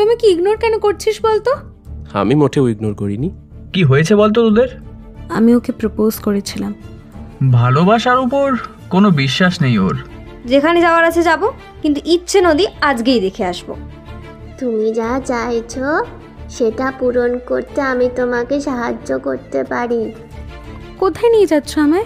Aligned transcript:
তুমি 0.00 0.16
কি 0.16 0.26
ইগনোর 0.30 0.56
কেন 0.56 0.78
করছিস 0.78 1.24
বলতো? 1.24 1.50
আমি 2.12 2.34
মোটেও 2.34 2.68
ইগনোর 2.68 2.94
করিনি। 2.94 3.30
কি 3.72 3.84
হয়েছে 3.84 4.14
বলতো 4.14 4.48
তোদের? 4.48 4.68
আমি 5.28 5.54
ওকে 5.54 5.72
প্রপোজ 5.72 6.16
করেছিলাম। 6.16 6.74
ভালোবাসার 7.52 8.18
উপর 8.18 8.56
কোনো 8.90 9.10
বিশ্বাস 9.10 9.62
নেই 9.62 9.78
ওর। 9.78 9.96
যেখানে 10.46 10.80
যাওয়ার 10.80 11.04
আছে 11.04 11.22
যাব 11.22 11.50
কিন্তু 11.82 12.00
ইচ্ছে 12.04 12.40
নদী 12.40 12.66
আজকেই 12.80 13.20
দেখে 13.20 13.44
আসব। 13.44 13.76
তুমি 14.58 14.92
যা 14.92 15.20
চাইছো 15.24 16.04
সেটা 16.48 16.92
পূরণ 16.98 17.38
করতে 17.46 17.80
আমি 17.82 18.10
তোমাকে 18.16 18.60
সাহায্য 18.60 19.18
করতে 19.18 19.64
পারি। 19.64 20.12
কোথায় 20.98 21.32
নিয়ে 21.32 21.46
যাচ্ছ 21.46 21.78
আমায়? 21.78 22.04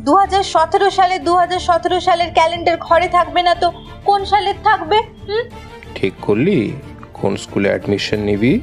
দু 0.00 0.14
হাজার 0.16 0.42
সতেরো 0.42 0.90
সালে 0.90 1.18
দু 1.18 1.34
হাজার 1.36 1.58
সতেরো 1.58 2.00
সালের 2.00 2.32
ক্যালেন্ডার 2.32 2.76
ঘরে 2.80 3.08
থাকবে 3.08 3.42
না 3.42 3.54
তো? 3.54 3.72
কোন 4.04 4.24
সালের 4.24 4.54
থাকবে? 4.64 4.96
হুম? 5.28 5.44
ঠিক 5.94 6.12
করলি? 6.22 6.72
কোন 7.20 7.36
স্কুলে 7.36 7.68
অ্যাডমিশন 7.68 8.20
নিবি? 8.20 8.60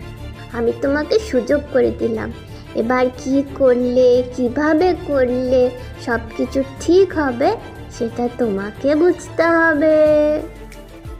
আমি 0.53 0.73
তোমাকে 0.81 1.19
সুযোগ 1.19 1.61
করে 1.73 1.91
দিলাম। 1.99 2.31
এবার 2.75 3.05
কি 3.17 3.43
করলে 3.55 4.23
কীভাবে 4.35 4.95
করলে 5.07 5.69
সব 6.05 6.19
কিছু 6.37 6.63
ঠিক 6.81 7.13
হবে 7.13 7.55
সেটা 7.99 8.29
তোমাকে 8.37 8.95
বুঝতে 8.95 9.43
হবে। 9.43 9.95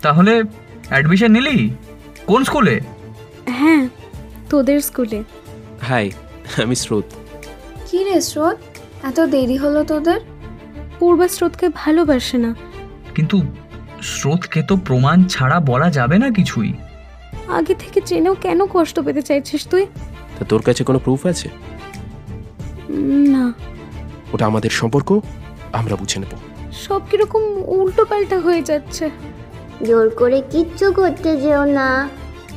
তাহলে 0.02 0.44
অ্যাডমিশন 0.90 1.32
নিলি? 1.32 1.70
কোন 2.28 2.44
স্কুলে? 2.44 2.80
হ্যাঁ 3.50 3.88
তোদের 4.50 4.82
স্কুলে। 4.82 5.24
হাই 5.82 6.12
আমি 6.64 6.76
স্রোত। 6.76 7.04
কি 7.92 8.04
রে 8.04 8.22
স্রোত? 8.22 8.58
এত 9.04 9.20
দেরি 9.20 9.58
হলো 9.58 9.84
তোদের? 9.84 10.20
পূর্বা 11.00 11.28
স্রোতকে 11.28 11.70
ভালোবাসে 11.70 12.38
না। 12.38 12.56
কিন্তু 13.16 13.44
স্রোতকে 14.02 14.62
তো 14.62 14.76
প্রমাণ 14.76 15.24
ছাড়া 15.24 15.60
বলা 15.60 15.90
যাবে 15.92 16.18
না 16.18 16.30
কিছুই। 16.30 16.74
আগে 17.48 17.76
থেকে 17.76 18.02
জেনেও 18.06 18.36
কেন 18.36 18.66
কষ্ট 18.66 19.00
পেতে 19.00 19.22
চাইছিস 19.22 19.68
তুই? 19.68 19.86
তা 20.40 20.46
তোর 20.46 20.62
কাছে 20.62 20.84
কোনো 20.84 21.00
প্রুফ 21.00 21.26
আছে? 21.26 21.50
না। 23.28 23.54
ওটা 24.34 24.46
আমাদের 24.46 24.70
সম্পর্ক 24.70 25.20
আমরা 25.74 25.96
বুঝে 25.96 26.20
নেব। 26.20 26.38
সব 26.72 27.02
কীরকম 27.12 27.44
উল্টো 27.68 28.06
পাল্টা 28.06 28.40
হয়ে 28.40 28.62
যাচ্ছে। 28.62 29.10
জোর 29.86 30.10
করে 30.10 30.42
কিচ্ছু 30.52 30.92
করতে 30.92 31.42
যেও 31.42 31.66
না। 31.66 32.10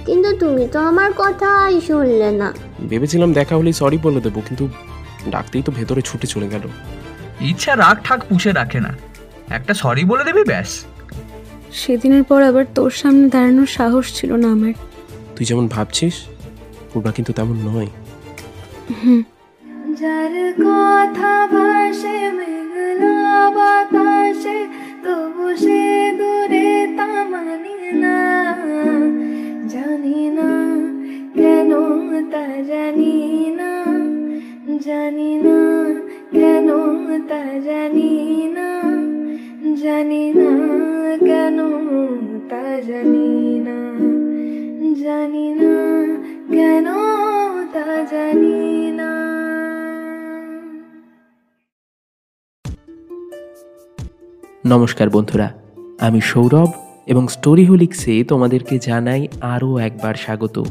কিন্তু 0.06 0.36
তুমি 0.36 0.69
তো 0.69 0.80
আমার 0.80 1.12
কথাই 1.17 1.80
শুনলে 1.80 2.30
না। 2.30 2.52
ভেবেছিলাম 2.89 3.33
দেখা 3.33 3.56
হলেই 3.56 3.73
সরি 3.73 3.98
বলে 4.02 4.20
দেবো 4.20 4.41
কিন্তু 4.41 4.69
ডাকতেই 5.30 5.62
তো 5.62 5.73
ভেতরে 5.73 6.02
ছুটে 6.02 6.27
চলে 6.27 6.48
গেল। 6.48 6.61
ইচ্ছা 7.41 7.77
রাগ 7.77 7.97
ঠাক 8.05 8.25
পুষে 8.28 8.52
রাখে 8.52 8.80
না। 8.80 8.97
একটা 9.48 9.75
সরি 9.75 10.05
বলে 10.05 10.25
দিবি 10.25 10.45
ব্যাস। 10.45 10.84
সেদিনের 11.72 12.24
পর 12.24 12.42
আবার 12.42 12.64
তোর 12.74 12.91
সামনে 12.91 13.28
দাঁড়ানোর 13.28 13.66
সাহস 13.66 14.20
ছিল 14.20 14.33
না 14.33 14.52
আমার। 14.52 14.72
তুই 15.36 15.47
যেমন 15.47 15.69
ভাবছিস 15.69 16.14
পূর্বা 16.92 17.11
কিন্তু 17.12 17.33
তেমন 17.33 17.56
নয়। 17.69 17.86
হুম। 19.05 19.22
যার 19.94 20.52
কথা 20.52 21.46
ভাসে 21.46 22.30
মেঘলা 22.30 23.50
বাতাসে 23.50 24.66
তবু 25.05 25.56
সে 25.56 26.12
দূরে 26.19 26.94
তা 26.96 27.06
মানি 27.06 27.92
না। 27.92 28.55
জানি 29.68 30.30
না 30.30 30.51
কেন 31.34 31.70
তা 32.30 32.62
জানি 32.68 33.46
না। 33.57 33.84
জানি 34.78 35.34
না 35.34 35.58
কেন 36.30 36.68
তা 37.28 37.61
জানি 37.64 38.48
না। 38.55 38.68
জানি 39.77 40.33
না 40.33 41.17
কেন 41.18 41.58
তা 42.48 42.80
জানি 42.80 43.61
না 43.61 43.98
জানি 45.05 45.48
না 45.48 45.74
কেন 46.51 46.84
তা 47.73 48.05
জানি 48.11 48.90
না 48.90 49.28
নমস্কার 54.67 55.11
বন্ধুরা, 55.11 55.52
আমি 56.01 56.20
সৌরভ 56.20 56.73
এবং 57.07 57.28
স্টোরি 57.28 57.64
হোলিক্সে 57.64 58.24
তোমাদেরকে 58.24 58.78
জানাই 58.78 59.28
আরও 59.40 59.78
একবার 59.78 60.14
স্বাগত। 60.14 60.64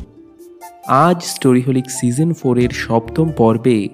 আজ 0.88 1.24
স্টোরি 1.24 1.62
হোলিক 1.62 1.86
সিজন 1.90 2.34
ফোরের 2.34 2.69
সপ্তম 2.69 3.30
পর্বে 3.38 3.88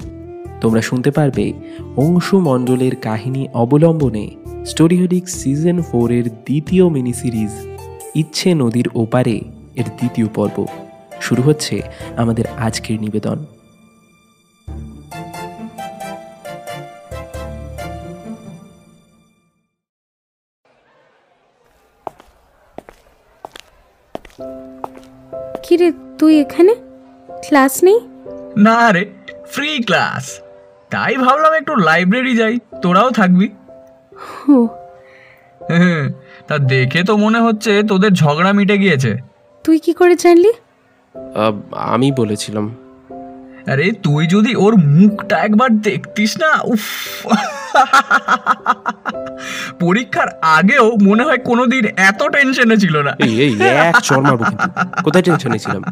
তোমরা 0.61 0.81
শুনতে 0.81 1.11
পারবে 1.11 1.53
অংশু 1.97 2.39
মণ্ডলের 2.39 2.95
কাহিনী 2.95 3.47
অবলম্বনে 3.53 4.42
স্টোরি 4.65 4.97
হোলিক 4.97 5.29
সিজন 5.29 5.81
ফোরের 5.81 6.29
দ্বিতীয় 6.29 6.89
মিনি 6.89 7.13
সিরিজ 7.13 7.51
ইচ্ছে 8.15 8.53
নদীর 8.53 8.89
ওপারে 8.95 9.41
এর 9.75 9.83
দ্বিতীয় 9.83 10.27
পর্ব। 10.27 10.65
শুরু 11.21 11.41
হচ্ছে 11.41 11.81
আমাদের 12.17 12.47
আজকের 12.47 12.99
নিবেদন। 12.99 13.45
কি 25.63 25.77
রে 25.77 25.91
তুই 26.19 26.41
এখানে? 26.41 26.75
ক্লাস 27.47 27.83
নেই? 27.83 27.99
না 28.57 28.91
রে 28.91 29.11
ফ্রি 29.51 29.83
ক্লাস। 29.83 30.39
তাই 30.89 31.17
ভাবলাম 31.17 31.53
একটু 31.53 31.75
লাইব্রেরি 31.75 32.35
যাই 32.35 32.59
তোরাও 32.81 33.11
থাকবি। 33.11 33.49
হ্যাঁ, 35.69 36.09
তা 36.47 36.57
দেখে 36.57 37.03
তো 37.03 37.17
মনে 37.17 37.39
হচ্ছে 37.39 37.83
তোদের 37.83 38.11
ঝগড়া 38.11 38.53
মিটে 38.53 38.77
গিয়েছে। 38.77 39.17
তুই 39.63 39.79
কি 39.79 39.93
করে 39.93 40.15
জানলি? 40.15 40.51
আহ, 41.35 41.51
আমি 41.73 42.11
বলেছিলাম। 42.11 42.75
আরে 43.67 43.91
তুই 43.91 44.27
যদি 44.27 44.55
ওর 44.55 44.77
মুখটা 44.77 45.37
একবার 45.37 45.69
দেখতিস 45.81 46.37
না 46.37 46.59
উফ। 46.63 46.81
পরীক্ষার 49.79 50.27
আগেও 50.41 50.91
মনে 51.01 51.23
হয় 51.23 51.37
কোনোদিন 51.37 51.85
এত 51.85 52.23
টেনশনে 52.23 52.77
ছিল 52.77 53.01
না। 53.01 53.15
এই 53.19 53.41
এই 53.41 53.61
এক 53.61 53.95
চর 53.99 54.21
মারবো 54.21 54.43
কিন্তু। 54.43 54.69
কোথায় 55.03 55.23
টেনশনে 55.23 55.59
ছিলাম? 55.59 55.83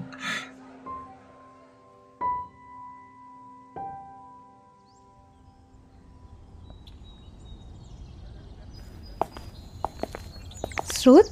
স্রোত। 11.02 11.28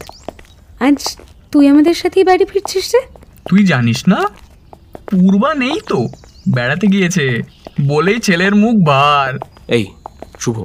আজ 0.79 0.99
তুই 1.51 1.65
আমাদের 1.67 1.93
সাথেই 1.93 2.23
বাড়ি 2.23 2.45
ফিরছিস 2.45 2.95
রে। 2.95 3.01
তুই 3.49 3.61
জানিস 3.65 3.99
না? 4.07 4.19
পূর্বা 5.11 5.53
নেই 5.53 5.77
তো। 5.87 5.99
বেড়াতে 6.53 6.87
গিয়েছে। 6.87 7.25
বলেই 7.87 8.19
ছেলের 8.19 8.53
মুখ 8.55 8.75
বার 8.85 9.31
এই 9.67 9.85
শুভ। 10.39 10.57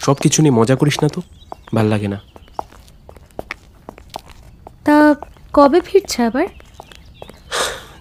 সব 0.00 0.14
কিছু 0.14 0.42
নিয়ে 0.42 0.54
মজা 0.54 0.76
করিস 0.76 0.96
না 1.02 1.08
তো? 1.08 1.20
ভালো 1.74 1.88
লাগে 1.88 2.08
না। 2.08 2.18
তা 4.84 4.96
কবে 5.52 5.80
ফিরছে 5.80 6.22
আবার? 6.22 6.46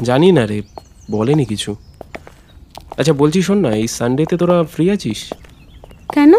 জানি 0.03 0.31
না 0.31 0.45
রে 0.45 0.61
বলেনি 1.11 1.45
কিছু। 1.45 1.75
আচ্ছা 2.97 3.13
বলছি 3.13 3.39
শোন 3.41 3.57
না 3.57 3.69
এই 3.75 3.87
সানডেতে 3.87 4.37
তোরা 4.37 4.57
ফ্রি 4.63 4.85
আছিস? 4.91 5.19
কেন? 6.13 6.31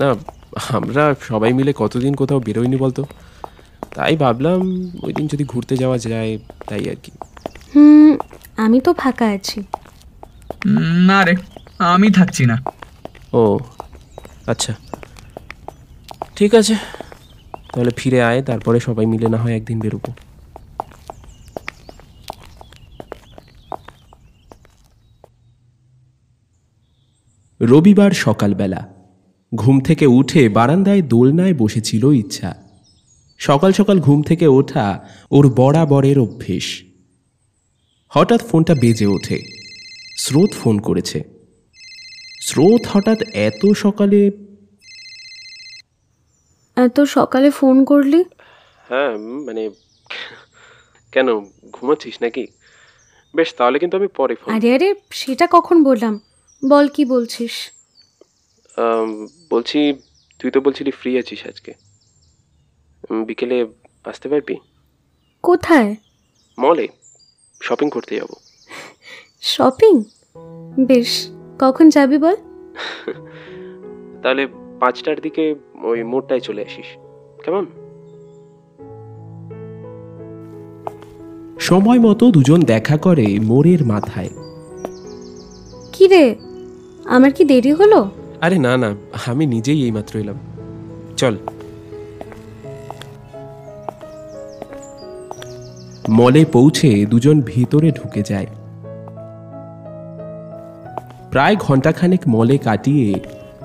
না 0.00 0.08
আমরা 0.56 1.14
সবাই 1.20 1.52
মিলে 1.52 1.72
কতদিন 1.76 2.14
কোথাও 2.14 2.40
বেরোয়নি 2.40 2.76
বলতো? 2.76 3.04
তাই 3.94 4.16
ভাবলাম 4.16 4.90
ওই 5.02 5.12
দিন 5.12 5.26
যদি 5.26 5.44
ঘুরতে 5.44 5.76
যাওয়া 5.76 5.98
যায় 5.98 6.38
তাই 6.68 6.88
আর 6.88 6.96
কি। 7.02 7.12
হুম 7.74 8.16
আমি 8.56 8.80
তো 8.80 8.94
ফাঁকা 8.94 9.26
আছি। 9.26 9.62
না 11.06 11.24
রে 11.24 11.34
আমি 11.78 12.10
থাকছি 12.10 12.46
না। 12.46 12.62
ও 13.32 13.58
আচ্ছা। 14.46 14.74
ঠিক 16.36 16.54
আছে। 16.54 16.74
তাহলে 17.74 17.90
ফিরে 17.96 18.22
আয় 18.22 18.42
তারপরে 18.42 18.80
সবাই 18.80 19.06
মিলে 19.06 19.28
না 19.28 19.38
হয় 19.38 19.56
একদিন 19.56 19.80
বেরোবো। 19.80 20.12
রবিবার 27.60 28.10
সকালবেলা। 28.10 28.99
ঘুম 29.54 29.80
থেকে 29.80 30.06
উঠে 30.06 30.48
বারান্দায় 30.48 31.02
দোলনায় 31.02 31.54
বসেছিল 31.54 32.04
ইচ্ছা। 32.04 32.50
সকাল 33.38 33.72
সকাল 33.72 34.00
ঘুম 34.00 34.22
থেকে 34.22 34.46
ওঠা 34.46 35.04
ওর 35.30 35.54
বরাবরের 35.54 36.18
অভ্যেস। 36.18 36.82
হঠাৎ 38.08 38.40
ফোনটা 38.42 38.74
বেজে 38.74 39.06
ওঠে। 39.06 39.42
স্রোত 40.16 40.50
ফোন 40.52 40.78
করেছে। 40.78 41.24
স্রোত 42.40 42.82
হঠাৎ 42.92 43.22
এত 43.22 43.62
সকালে 43.74 44.30
এত 46.76 47.00
সকালে 47.00 47.50
ফোন 47.50 47.84
করলি? 47.84 48.24
হ্যাঁ 48.88 49.18
মানে 49.18 49.70
কেন 51.12 51.40
ঘুমাচ্ছিস 51.72 52.22
নাকি? 52.22 52.46
বেশ 53.36 53.54
তাহলে 53.58 53.78
কিন্তু 53.78 53.96
আমি 53.96 54.08
পরে 54.16 54.34
ফোন 54.34 54.54
আরে 54.54 54.74
আরে 54.74 54.94
সেটা 55.10 55.46
কখন 55.50 55.84
বললাম? 55.84 56.20
বল 56.68 56.88
কি 56.88 57.04
বলছিস? 57.04 57.54
বলছি 59.50 59.94
তুই 60.38 60.50
তো 60.50 60.60
বলছিলি 60.60 60.90
ফ্রি 60.90 61.18
আছিস 61.18 61.46
আজকে। 61.46 61.74
উম, 63.10 63.24
বিকেলে 63.24 63.66
আসতে 64.04 64.28
পারবি? 64.28 64.56
কোথায়? 65.42 65.96
মলে 66.58 66.88
শপিং 67.62 67.90
করতে 67.90 68.16
যাব। 68.16 68.28
শপিং 69.40 70.04
বেশ 70.86 71.28
কখন 71.58 71.88
যাবি 71.88 72.18
বল? 72.18 72.36
তাহলে 74.22 74.46
পাঁচটার 74.80 75.20
দিকে 75.20 75.54
ওই 75.82 76.02
মোড়টায় 76.02 76.40
চলে 76.40 76.62
আসিস। 76.62 76.86
কেমন? 77.44 77.66
সময় 81.58 81.98
মতো 81.98 82.30
দুজন 82.30 82.62
দেখা 82.62 82.96
করে 82.96 83.38
মোড়ের 83.42 83.84
মাথায়। 83.84 84.28
কি 85.92 86.06
রে 86.06 86.34
আমার 87.04 87.32
কি 87.32 87.44
দেরি 87.44 87.72
হলো? 87.72 88.19
আরে 88.40 88.58
না 88.58 88.76
না 88.76 88.94
আমি 89.26 89.46
নিজেই 89.46 89.82
এইমাত্র 89.82 90.18
এলাম। 90.18 90.38
চল। 91.16 91.36
মলে 96.08 96.44
পৌঁছে 96.44 97.06
দুজন 97.06 97.42
ভিতরে 97.46 97.90
ঢুকে 97.90 98.22
যায়। 98.22 98.46
প্রায় 101.30 101.56
ঘন্টাখানেক 101.56 102.20
মলে 102.28 102.58
কাটিয়ে 102.58 103.14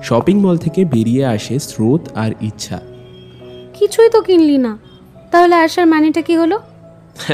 শপিং 0.02 0.40
মল 0.40 0.56
থেকে 0.56 0.84
বেরিয়ে 0.84 1.26
আসে 1.26 1.58
স্রোত 1.58 2.00
আর 2.14 2.30
ইচ্ছা। 2.40 2.80
কিছুই 3.74 4.10
তো 4.10 4.22
কিনলি 4.22 4.58
না। 4.58 4.78
তাহলে 5.30 5.54
আসার 5.54 5.86
মানেটা 5.86 6.22
কি 6.22 6.36
হলো? 6.36 6.60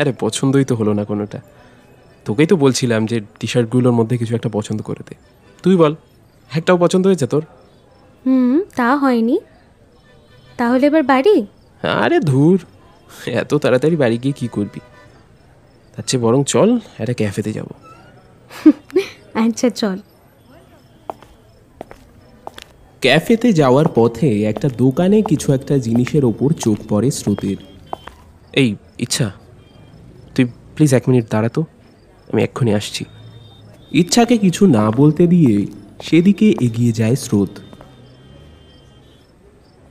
আরে 0.00 0.12
পছন্দই 0.20 0.64
তো 0.64 0.74
হলো 0.74 0.92
না 0.92 1.04
কোনোটা। 1.04 1.40
তোকেই 2.24 2.46
তো 2.46 2.56
বলছিলাম 2.56 3.06
যে 3.06 3.20
টি 3.40 3.46
শার্টগুলোর 3.46 3.92
মধ্যে 3.92 4.18
কিছু 4.18 4.34
একটা 4.34 4.48
পছন্দ 4.52 4.82
করে 4.82 5.04
দে। 5.10 5.14
তুই 5.62 5.76
বল। 5.76 5.94
একটাও 6.52 6.76
পছন্দ 6.76 7.06
হয়েছে 7.06 7.26
তোর? 7.26 7.42
হুম 8.26 8.60
তা 8.76 8.96
হয়নি। 8.96 9.38
তাহলে 10.58 10.86
এবার 10.86 11.02
বাড়ি? 11.02 11.46
আরে 11.82 12.20
ধুর 12.20 12.58
এত 13.26 13.54
তাড়াতাড়ি 13.54 13.96
বাড়ি 13.96 14.18
গিয়ে 14.18 14.32
কি 14.32 14.48
করবি? 14.48 14.80
তার 15.96 16.04
চেয়ে 16.06 16.22
বরং 16.22 16.44
চল 16.44 16.78
একটা 16.98 17.12
ক্যাফেতে 17.12 17.52
যাব। 17.52 17.66
আচ্ছা 19.34 19.70
চল। 19.70 19.98
ক্যাফেতে 23.00 23.52
যাওয়ার 23.52 23.86
পথে 23.94 24.42
একটা 24.42 24.68
দোকানে 24.76 25.22
কিছু 25.22 25.52
একটা 25.52 25.78
জিনিসের 25.78 26.24
ওপর 26.24 26.52
চোখ 26.52 26.78
পড়ে 26.88 27.10
স্রোতের। 27.10 27.56
এই 28.52 28.76
ইচ্ছা 28.98 29.30
তুই 30.34 30.44
প্লিজ 30.44 30.94
এক 30.94 31.08
মিনিট 31.08 31.24
দাঁড়াতো 31.30 31.64
আমি 32.32 32.42
এক্ষুনি 32.42 32.74
আসছি। 32.74 33.04
ইচ্ছাকে 33.92 34.38
কিছু 34.38 34.66
না 34.66 34.90
বলতে 34.90 35.26
দিয়ে 35.26 35.66
সেদিকে 36.02 36.48
এগিয়ে 36.60 36.92
যায় 36.92 37.16
স্রোত। 37.16 37.48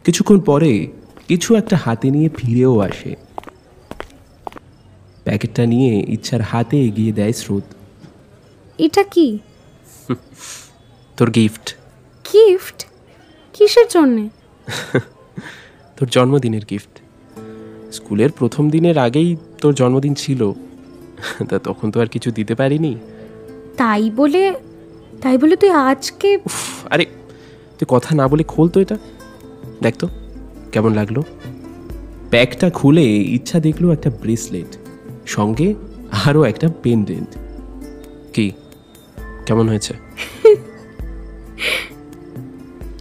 কিছুক্ষণ 0.06 0.40
পরে 0.40 0.88
কিছু 1.28 1.56
একটা 1.56 1.78
হাতে 1.78 2.12
নিয়ে 2.12 2.30
ফিরেও 2.38 2.80
আসে। 2.80 3.16
প্যাকেটটা 5.24 5.66
নিয়ে 5.66 6.06
ইচ্ছার 6.08 6.42
হাতে 6.42 6.78
এগিয়ে 6.82 7.12
দেয় 7.12 7.32
স্রোত। 7.32 7.64
এটা 8.78 9.04
কি? 9.04 9.40
তোর 11.18 11.32
গিফট। 11.32 11.76
গিফট? 12.34 12.86
কিসের 13.54 13.88
জন্যে? 13.90 14.30
তোর 15.98 16.08
জন্মদিনের 16.08 16.66
গিফট। 16.70 16.94
স্কুলের 17.94 18.32
প্রথম 18.32 18.70
দিনের 18.70 18.98
আগেই 18.98 19.36
তোর 19.62 19.74
জন্মদিন 19.74 20.14
ছিল। 20.14 20.52
তা 21.50 21.60
তখন 21.60 21.92
তো 21.92 21.98
আর 22.02 22.08
কিছু 22.08 22.32
দিতে 22.32 22.56
পারিনি। 22.56 22.96
তাই 23.78 24.10
বলে 24.10 24.42
তাই 25.22 25.38
বলে 25.38 25.56
তুই 25.56 25.70
আজকে 25.70 26.30
উফ, 26.46 26.86
আরে 26.90 27.06
তুই 27.78 27.86
কথা 27.90 28.16
না 28.16 28.28
বলে 28.28 28.44
খোল 28.44 28.70
তো 28.70 28.78
এটা। 28.80 28.98
দেখ 29.82 29.94
তো 30.00 30.08
কেমন 30.72 30.94
লাগল? 30.94 31.18
ব্যাগটা 32.30 32.70
খুলে 32.70 33.06
ইচ্ছা 33.38 33.60
দেখল 33.60 33.92
একটা 33.92 34.10
ব্রেসলেট 34.10 34.72
সঙ্গে 35.26 35.68
আরও 36.26 36.44
একটা 36.44 36.68
পেন্ডেন্ট। 36.84 37.32
কি? 38.34 38.52
কেমন 39.46 39.66
হয়েছে? 39.70 39.94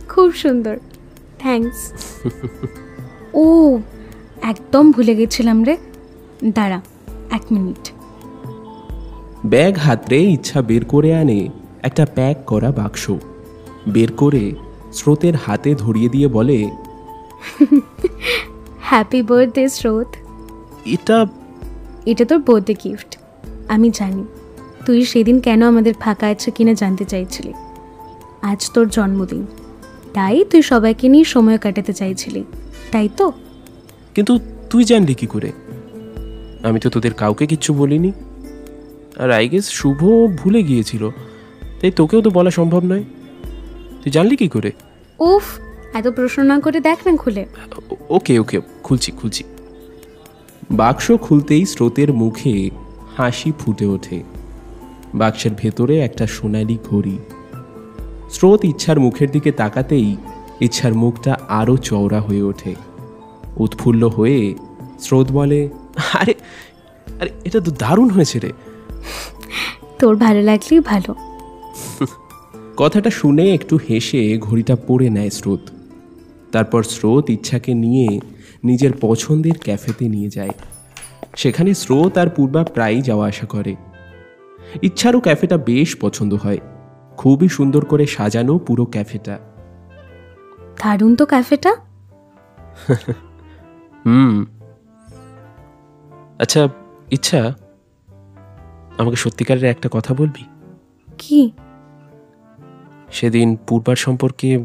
খুব 0.08 0.28
সুন্দর। 0.32 0.76
থ্যাঙ্কস। 1.38 1.80
ও 3.34 3.78
একদম 4.42 4.92
ভুলে 4.92 5.14
গেছিলাম 5.14 5.64
রে। 5.64 5.76
দাঁড়া 6.44 6.80
এক 7.30 7.44
মিনিট। 7.50 7.84
ব্যাগ 9.46 9.74
হাতরে 9.76 10.18
ইচ্ছা 10.36 10.62
বের 10.62 10.84
করে 10.84 11.10
আনে। 11.14 11.48
একটা 11.82 12.06
প্যাক 12.14 12.36
করা 12.46 12.70
বাক্স। 12.72 13.10
বের 13.88 14.12
করে 14.12 14.52
স্রোতের 14.92 15.34
হাতে 15.34 15.74
ধরিয়ে 15.74 16.08
দিয়ে 16.08 16.28
বলে 16.28 16.70
হ্যাপি 18.80 19.22
বার্থডে 19.22 19.68
স্রোত। 19.68 20.06
এটা 20.84 21.26
এটা 22.06 22.24
তোর 22.24 22.38
বার্থডে 22.38 22.74
গিফট 22.84 23.18
আমি 23.68 23.90
জানি 23.94 24.24
তুই 24.86 25.04
সেদিন 25.04 25.40
কেন 25.40 25.62
আমাদের 25.62 25.94
ফাঁকা 26.00 26.26
আছে 26.26 26.50
কিনা 26.50 26.74
জানতে 26.74 27.04
চাইছিলি। 27.04 27.52
আজ 28.42 28.70
তোর 28.70 28.88
জন্মদিন 28.88 29.46
তাই 30.14 30.44
তুই 30.44 30.62
সবাইকে 30.62 31.08
নিয়ে 31.08 31.24
সময় 31.24 31.58
কাটাতে 31.58 31.92
চাইছিলি 31.92 32.44
তাই 32.92 33.08
তো? 33.16 33.32
কিন্তু 34.14 34.38
তুই 34.70 34.84
জানলি 34.84 35.14
কি 35.14 35.26
করে? 35.26 35.52
আমি 36.62 36.80
তো 36.80 36.90
তোদের 36.90 37.14
কাউকে 37.14 37.46
কিচ্ছু 37.46 37.74
বলিনি। 37.74 38.12
আর 39.16 39.30
আই 39.30 39.48
গেস 39.48 39.68
শুভ 39.68 40.00
ভুলে 40.36 40.62
গিয়েছিল। 40.62 41.10
তাই 41.80 41.90
তোকেও 41.90 42.22
তো 42.22 42.30
বলা 42.30 42.50
সম্ভব 42.50 42.84
নয়। 42.84 43.04
তুই 44.02 44.10
জানলি 44.10 44.36
কি 44.36 44.48
করে? 44.48 44.72
উফ 45.20 45.42
এত 45.94 46.08
প্রশ্ন 46.08 46.42
না 46.42 46.60
করে 46.60 46.80
দেখ 46.80 47.06
না 47.06 47.16
খুলে। 47.16 47.46
ওকে 48.08 48.38
ওকে 48.38 48.60
খুলছি 48.82 49.12
খুলছি। 49.12 49.44
বাক্স 50.70 51.12
খুলতেই 51.20 51.66
স্রোতের 51.66 52.12
মুখে 52.12 52.70
হাসি 53.16 53.52
ফুটে 53.58 53.86
ওঠে। 53.86 54.22
বাক্সের 55.14 55.50
ভেতরে 55.58 55.98
একটা 55.98 56.26
সোনালি 56.26 56.78
ঘড়ি। 56.90 57.18
স্রোত 58.30 58.64
ইচ্ছার 58.64 59.00
মুখের 59.00 59.30
দিকে 59.30 59.52
তাকাতেই 59.52 60.16
ইচ্ছার 60.60 60.94
মুখটা 60.94 61.36
আরও 61.48 61.76
চওড়া 61.76 62.20
হয়ে 62.20 62.42
ওঠে। 62.42 62.74
উৎফুল্ল 63.56 64.08
হয়ে 64.08 64.54
স্রোত 64.98 65.32
বলে 65.32 65.68
আরে 66.20 66.34
আরে 67.20 67.30
এটা 67.44 67.60
তো 67.60 67.70
দারুণ 67.70 68.10
হয়েছে 68.10 68.38
রে। 68.38 68.52
তোর 69.98 70.16
ভালো 70.16 70.42
লাগলেই 70.42 70.80
ভালো। 70.80 71.14
কথাটা 72.76 73.10
শুনে 73.10 73.54
একটু 73.54 73.78
হেসে 73.88 74.38
ঘড়িটা 74.38 74.76
পরে 74.76 75.10
নেয় 75.10 75.30
স্রোত। 75.30 75.60
তারপর 76.52 76.82
স্রোত 76.82 77.30
ইচ্ছাকে 77.30 77.74
নিয়ে 77.74 78.20
নিজের 78.64 78.90
পছন্দের 79.00 79.58
ক্যাফেতে 79.64 80.08
নিয়ে 80.08 80.28
যায়। 80.28 80.50
সেখানে 81.36 81.74
স্রোত 81.74 82.18
আর 82.18 82.28
পূর্বা 82.28 82.64
প্রায়ই 82.64 83.02
যাওয়া 83.02 83.28
আসা 83.28 83.46
করে। 83.46 83.76
ইচ্ছারও 84.82 85.20
ক্যাফেটা 85.20 85.56
বেশ 85.56 85.96
পছন্দ 86.00 86.34
হয়। 86.34 86.58
খুবই 87.16 87.48
সুন্দর 87.48 87.84
করে 87.84 88.06
সাজানো 88.06 88.58
পুরো 88.58 88.84
ক্যাফেটা। 88.84 89.38
দারুণ 90.82 91.16
তো 91.16 91.26
ক্যাফেটা। 91.26 91.76
হুম। 94.06 94.44
আচ্ছা 96.38 96.68
ইচ্ছা 97.10 97.54
আমাকে 98.98 99.16
সত্যিকারের 99.16 99.64
একটা 99.64 99.88
কথা 99.92 100.14
বলবি? 100.14 100.44
কি? 101.20 101.50
সেদিন 103.12 103.56
পূর্বার 103.68 103.96
সম্পর্কে 103.96 104.64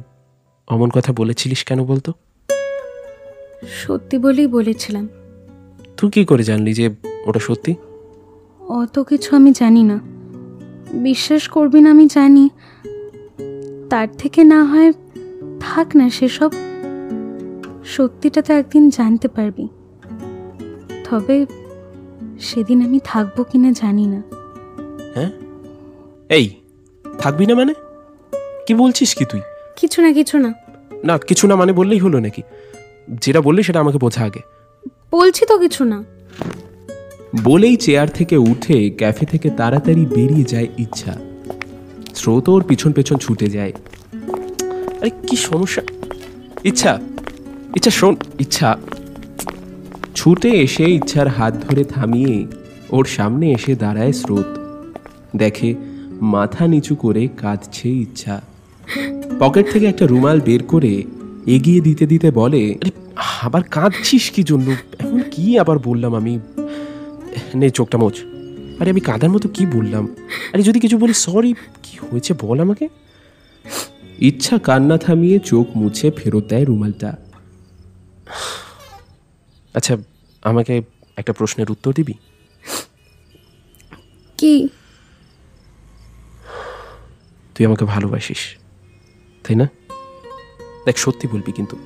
অমন 0.67 0.89
কথা 0.89 1.13
বলেছিলিস 1.13 1.63
কেন 1.63 1.85
বলতো? 1.85 2.13
সত্যি 3.67 4.17
বলেই 4.17 4.47
বলেছিলাম। 4.47 5.09
তুই 5.97 6.09
কি 6.11 6.25
করে 6.25 6.43
জানলি 6.43 6.73
যে 6.73 6.95
ওটা 7.25 7.39
সত্যি? 7.39 7.75
অত 8.59 8.99
কিছু 8.99 9.35
আমি 9.35 9.51
জানি 9.51 9.83
না। 9.83 9.99
বিশ্বাস 10.93 11.47
করবি 11.47 11.81
না 11.81 11.91
আমি 11.91 12.07
জানি। 12.07 12.49
তার 13.89 14.07
থেকে 14.17 14.43
না 14.43 14.63
হয় 14.63 14.91
থাক 15.59 15.95
না 15.95 16.09
সেসব। 16.09 16.51
সত্যিটা 17.85 18.41
তো 18.41 18.53
একদিন 18.53 18.89
জানতে 18.89 19.27
পারবি। 19.27 19.67
তবে 21.09 21.45
সেদিন 22.39 22.85
আমি 22.85 22.99
থাকব 23.03 23.43
কিনা 23.43 23.71
জানি 23.71 24.07
না। 24.07 24.23
হ্যাঁ? 25.13 25.44
এই 26.29 26.49
থাকবি 27.19 27.45
না 27.45 27.55
মানে? 27.55 27.73
কি 28.67 28.73
বলছিস 28.73 29.15
কি 29.15 29.25
তুই? 29.25 29.41
কিছু 29.75 30.01
না 30.01 30.13
কিছু 30.13 30.37
না। 30.37 30.53
না 31.03 31.17
কিছু 31.17 31.47
না 31.47 31.55
মানে 31.55 31.73
বললেই 31.73 31.99
হলো 31.99 32.19
নাকি? 32.19 32.41
যেটা 33.11 33.41
বললি 33.41 33.63
সেটা 33.63 33.79
আমাকে 33.79 33.97
বোঝা 33.97 34.23
আগে। 34.23 34.39
বলছি 35.11 35.45
তো 35.45 35.57
কিছু 35.57 35.83
না। 35.83 36.03
বলেই 37.43 37.75
চেয়ার 37.75 38.09
থেকে 38.09 38.37
উঠে 38.37 38.89
ক্যাফে 38.89 39.25
থেকে 39.25 39.49
তাড়াতাড়ি 39.49 40.05
বেরিয়ে 40.05 40.43
যায় 40.43 40.67
ইচ্ছা। 40.77 41.15
স্রোত 42.15 42.49
ওর 42.49 42.63
পিছন 42.63 42.91
পেছন 42.91 43.15
ছুটে 43.15 43.47
যায়। 43.47 43.73
আরে 45.01 45.09
কি 45.09 45.35
সমস্যা? 45.35 45.81
ইচ্ছা 46.63 46.99
ইচ্ছা 47.75 47.91
শোন 47.91 48.15
ইচ্ছা। 48.39 48.77
ছুটে 50.15 50.49
এসে 50.49 50.83
ইচ্ছার 50.83 51.27
হাত 51.27 51.53
ধরে 51.53 51.83
থামিয়ে 51.83 52.45
ওর 52.89 53.05
সামনে 53.05 53.51
এসে 53.51 53.75
দাঁড়ায় 53.75 54.11
স্রোত। 54.11 54.45
দেখে 55.35 55.75
মাথা 56.21 56.67
নিচু 56.67 56.95
করে 56.95 57.27
কাঁদছে 57.27 57.89
ইচ্ছা। 57.89 58.41
পকেট 59.39 59.71
থেকে 59.71 59.85
একটা 59.85 60.07
রুমাল 60.07 60.41
বের 60.41 60.63
করে 60.63 61.03
এগিয়ে 61.45 61.81
দিতে 61.81 62.05
দিতে 62.05 62.31
বলে 62.31 62.75
"আরে, 62.81 62.91
আবার 63.41 63.63
কাঁদছিস 63.63 64.31
কি 64.31 64.43
জন্য? 64.43 64.71
এখন 64.71 65.21
কি 65.31 65.59
আবার 65.59 65.79
বললাম 65.79 66.15
আমি? 66.15 66.39
নে 67.53 67.69
চোখটা 67.69 67.97
মোচ 67.97 68.19
আরে 68.79 68.89
আমি 68.89 68.99
কাদার 68.99 69.29
মতো 69.29 69.49
কি 69.49 69.65
বললাম? 69.65 70.15
আরে 70.53 70.63
যদি 70.63 70.79
কিছু 70.79 70.97
বলি 70.97 71.13
সরি 71.13 71.53
কি 71.83 71.97
হয়েছে 72.11 72.33
বল 72.41 72.59
আমাকে? 72.59 72.89
ইচ্ছা 74.19 74.57
কান্না 74.57 74.97
থামিয়ে 74.97 75.39
চোখ 75.39 75.77
মুছে 75.77 76.11
ফেরত 76.11 76.43
দেয় 76.49 76.65
রুমালটা। 76.65 77.17
আচ্ছা 79.73 79.97
আমাকে 80.43 80.81
একটা 81.17 81.33
প্রশ্নের 81.33 81.71
উত্তর 81.71 81.93
দিবি? 81.93 82.13
কি? 84.37 84.69
তুই 87.55 87.65
আমাকে 87.65 87.85
ভালোবাসিস 87.85 88.37
তাই 89.47 89.55
না? 89.55 89.69
দেখ 90.85 90.97
সত্যি 90.97 91.27
বলবি 91.27 91.51
কিন্তু। 91.51 91.77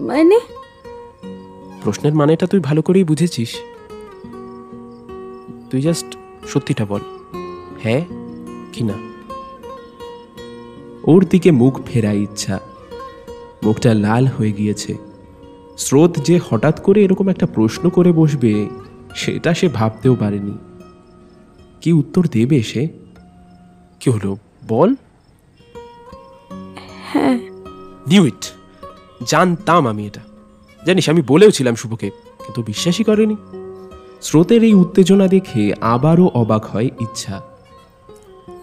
মানে? 0.00 0.40
প্রশ্নের 1.82 2.14
মানেটা 2.14 2.46
তুই 2.46 2.60
ভালো 2.60 2.82
করেই 2.82 3.04
বুঝেছিস। 3.04 3.54
তুই 5.70 5.80
জাস্ট 5.80 6.16
সত্যিটা 6.46 6.84
বল। 6.84 7.00
হ্যাঁ 7.82 8.00
কি 8.72 8.84
না? 8.84 8.92
ওর 11.04 11.24
দিকে 11.24 11.50
মুখ 11.50 11.80
ফেরাই 11.86 12.22
ইচ্ছা। 12.22 12.60
মুখটা 13.64 13.94
লাল 13.94 14.26
হয়ে 14.26 14.52
গিয়েছে। 14.52 14.96
স্রোত 15.78 16.18
যে 16.18 16.40
হঠাৎ 16.50 16.82
করে 16.82 17.04
এরকম 17.04 17.28
একটা 17.28 17.46
প্রশ্ন 17.46 17.88
করে 17.88 18.12
বসবে 18.12 18.68
সেটা 19.14 19.54
সে 19.54 19.68
ভাবতেও 19.68 20.14
পারেনি। 20.14 20.58
কি 21.80 21.92
উত্তর 21.92 22.26
দেবে 22.26 22.62
সে? 22.62 22.88
কি 24.00 24.10
হলো? 24.10 24.36
বল। 24.68 24.94
হ্যাঁ। 27.12 27.38
নিউ 28.06 28.26
ইট 28.26 28.46
জানতাম 29.26 29.86
আমি 29.86 30.06
এটা। 30.06 30.20
জানিস 30.86 31.08
আমি 31.08 31.22
বলেও 31.26 31.50
ছিলাম 31.50 31.74
শুভকে 31.74 32.10
কিন্তু 32.10 32.62
বিশ্বাসই 32.62 33.04
করেনি। 33.04 33.36
স্রোতের 34.22 34.64
এই 34.64 34.74
উত্তেজনা 34.74 35.28
দেখে 35.28 35.72
আবারও 35.80 36.30
অবাক 36.34 36.64
হয় 36.64 36.90
ইচ্ছা। 37.00 37.40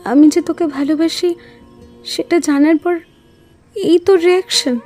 আমি 0.03 0.29
যে 0.29 0.41
তোকে 0.41 0.67
ভালোবাসি 0.67 1.35
সেটা 2.05 2.39
জানার 2.39 2.77
পর 2.77 2.95
এই 3.75 3.99
তো 3.99 4.15
রিয়াকশন 4.15 4.79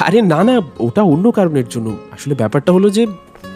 আরে 0.00 0.22
না 0.22 0.44
না 0.44 0.60
ওটা 0.78 1.02
অন্য 1.02 1.30
কারণের 1.30 1.68
জন্য। 1.68 1.96
আসলে 2.12 2.34
ব্যাপারটা 2.34 2.72
হলো 2.72 2.90
যে 2.90 3.06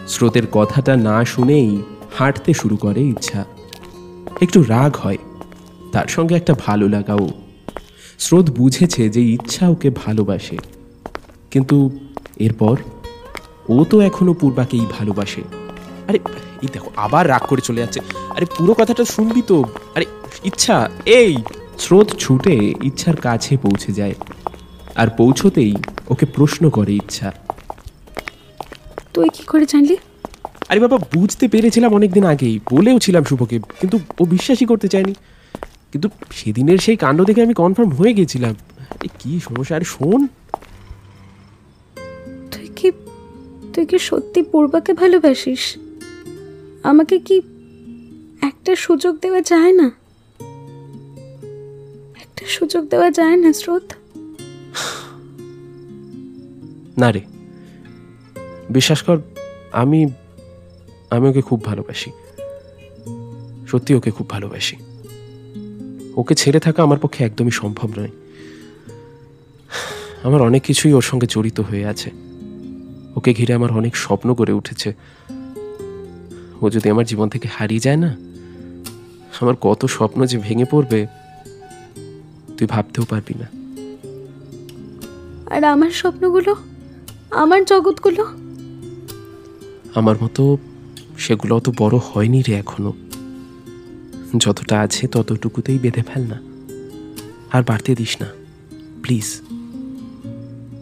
স্রোতের 0.07 0.43
কথাটা 0.51 0.97
না 0.97 1.25
শুনেই 1.25 1.81
হাঁটতে 2.17 2.53
শুরু 2.53 2.77
করে 2.77 3.01
ইচ্ছা। 3.01 3.45
একটু 4.41 4.63
রাগ 4.63 4.95
হয়। 4.95 5.17
তার 5.91 6.07
সঙ্গে 6.07 6.35
একটা 6.35 6.53
ভালো 6.53 6.87
লাগাও। 6.87 7.29
স্রোত 8.19 8.49
বুঝেছে 8.49 9.09
যে 9.09 9.21
ইচ্ছা 9.21 9.69
ওকে 9.69 9.89
ভালোবাসে। 9.89 10.57
কিন্তু 11.51 11.99
এরপর 12.37 12.77
ও 13.69 13.83
তো 13.83 14.01
এখনও 14.01 14.33
পূর্বাকেই 14.33 14.85
ভালোবাসে। 14.91 15.41
আরে 16.07 16.19
এই 16.61 16.67
দেখো 16.73 16.91
আবার 16.95 17.29
রাগ 17.29 17.41
করে 17.41 17.61
চলে 17.61 17.81
যাচ্ছে। 17.81 17.99
আরে 18.29 18.45
পুরো 18.57 18.73
কথাটা 18.73 19.05
শুনবি 19.05 19.41
তো? 19.41 19.63
আরে 19.95 20.05
ইচ্ছা 20.43 20.89
এই! 21.05 21.35
স্রোত 21.77 22.15
ছুটে 22.15 22.73
ইচ্ছার 22.83 23.15
কাছে 23.15 23.57
পৌঁছে 23.57 23.91
যায়। 23.91 24.13
আর 24.95 25.09
পৌঁছতেই 25.09 25.75
ওকে 26.09 26.25
প্রশ্ন 26.25 26.69
করে 26.69 26.93
ইচ্ছা। 26.93 27.31
তুই 29.13 29.29
কি 29.33 29.43
করে 29.43 29.65
জানলি? 29.65 29.97
আরে 30.69 30.79
বাবা 30.79 30.97
বুঝতে 30.97 31.47
পেরেছিলাম 31.47 31.93
অনেকদিন 31.93 32.25
আগেই 32.25 32.59
বলেও 32.71 32.99
ছিলাম 32.99 33.23
শুভকে 33.23 33.59
কিন্তু 33.81 33.99
ও 34.19 34.25
বিশ্বাসই 34.25 34.65
করতে 34.65 34.87
চায়নি। 34.87 35.13
কিন্তু 35.91 36.09
সেদিনের 36.31 36.77
সেই 36.77 36.95
কাণ্ড 36.95 37.23
দেখে 37.23 37.41
আমি 37.41 37.53
কনফার্ম 37.53 37.89
হয়ে 37.89 38.13
গেছিলাম। 38.13 38.55
কি 39.19 39.39
সমস্যা? 39.39 39.75
আরে 39.75 39.85
শোন। 39.85 40.27
তুই 42.51 42.69
কি 42.75 42.91
তুই 43.73 43.85
কি 43.85 43.99
সত্যি 43.99 44.41
পূর্বাকে 44.41 44.93
ভালোবাসিস? 44.93 45.77
আমাকে 46.83 47.19
কি 47.19 47.41
একটা 48.41 48.75
সুযোগ 48.75 49.19
দেওয়া 49.19 49.41
যায় 49.41 49.73
না? 49.73 49.91
একটা 52.21 52.45
সুযোগ 52.47 52.87
দেওয়া 52.87 53.11
যায় 53.11 53.35
না 53.35 53.53
স্রোত? 53.53 53.93
না 56.97 57.11
রে। 57.11 57.21
বিশ্বাস 58.69 59.03
কর 59.03 59.17
আমি 59.71 60.07
আমি 61.09 61.29
ওকে 61.29 61.41
খুব 61.41 61.63
ভালোবাসি। 61.63 62.11
সত্যি 63.67 63.95
ওকে 63.95 64.11
খুব 64.11 64.29
ভালোবাসি। 64.29 64.75
ওকে 66.15 66.35
ছেড়ে 66.35 66.59
থাকা 66.59 66.83
আমার 66.83 66.99
পক্ষে 66.99 67.23
একদমই 67.23 67.51
সম্ভব 67.51 67.99
নয়। 67.99 68.09
আমার 70.23 70.41
অনেক 70.41 70.63
কিছুই 70.63 70.93
ওর 70.93 71.01
সঙ্গে 71.01 71.27
জড়িত 71.29 71.59
হয়ে 71.59 71.85
আছে। 71.85 72.11
ওকে 73.15 73.33
ঘিরে 73.33 73.53
আমার 73.53 73.71
অনেক 73.71 73.95
স্বপ্ন 73.95 74.33
গড়ে 74.33 74.53
উঠেছে। 74.53 74.93
ও 76.61 76.69
যদি 76.69 76.89
আমার 76.89 77.05
জীবন 77.05 77.29
থেকে 77.29 77.47
হারিয়ে 77.51 77.79
যায় 77.79 77.95
না 77.95 78.17
আমার 79.41 79.55
কত 79.61 79.85
স্বপ্ন 79.85 80.25
যে 80.25 80.37
ভেঙে 80.37 80.65
পড়বে 80.71 81.07
তুই 82.57 82.67
ভাবতেও 82.67 83.05
পারবি 83.09 83.33
না। 83.39 83.45
আর 85.55 85.63
আমার 85.63 85.91
স্বপ্নগুলো? 85.91 86.55
আমার 87.31 87.65
জগৎগুলো? 87.65 88.25
আমার 89.95 90.15
মতো 90.23 90.57
সেগুলো 91.17 91.55
অত 91.55 91.69
বড় 91.77 91.97
হয়নি 91.97 92.41
রে 92.41 92.53
এখনও। 92.53 92.93
যতটা 94.37 94.79
আছে 94.79 95.07
ততটুকুতেই 95.07 95.79
বেঁধে 95.79 96.01
ফেল 96.01 96.27
না। 96.27 96.41
আর 97.57 97.63
বাড়তে 97.63 97.95
দিস 97.95 98.17
না 98.21 98.27
প্লিজ। 99.01 99.41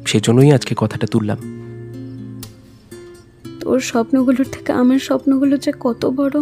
সেজন্যই 0.08 0.52
আজকে 0.52 0.76
কথাটা 0.78 1.08
তুললাম। 1.08 1.38
তোর 3.60 3.80
স্বপ্নগুলোর 3.80 4.46
থেকে 4.52 4.72
আমার 4.72 5.00
স্বপ্নগুলো 5.00 5.58
যে 5.58 5.72
কত 5.80 6.06
বড় 6.06 6.42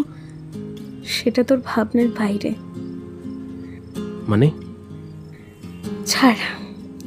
সেটা 1.05 1.43
তোর 1.43 1.61
ভাবনার 1.65 2.07
বাইরে। 2.07 2.53
মানে? 4.27 4.51
ছাড় 6.05 6.35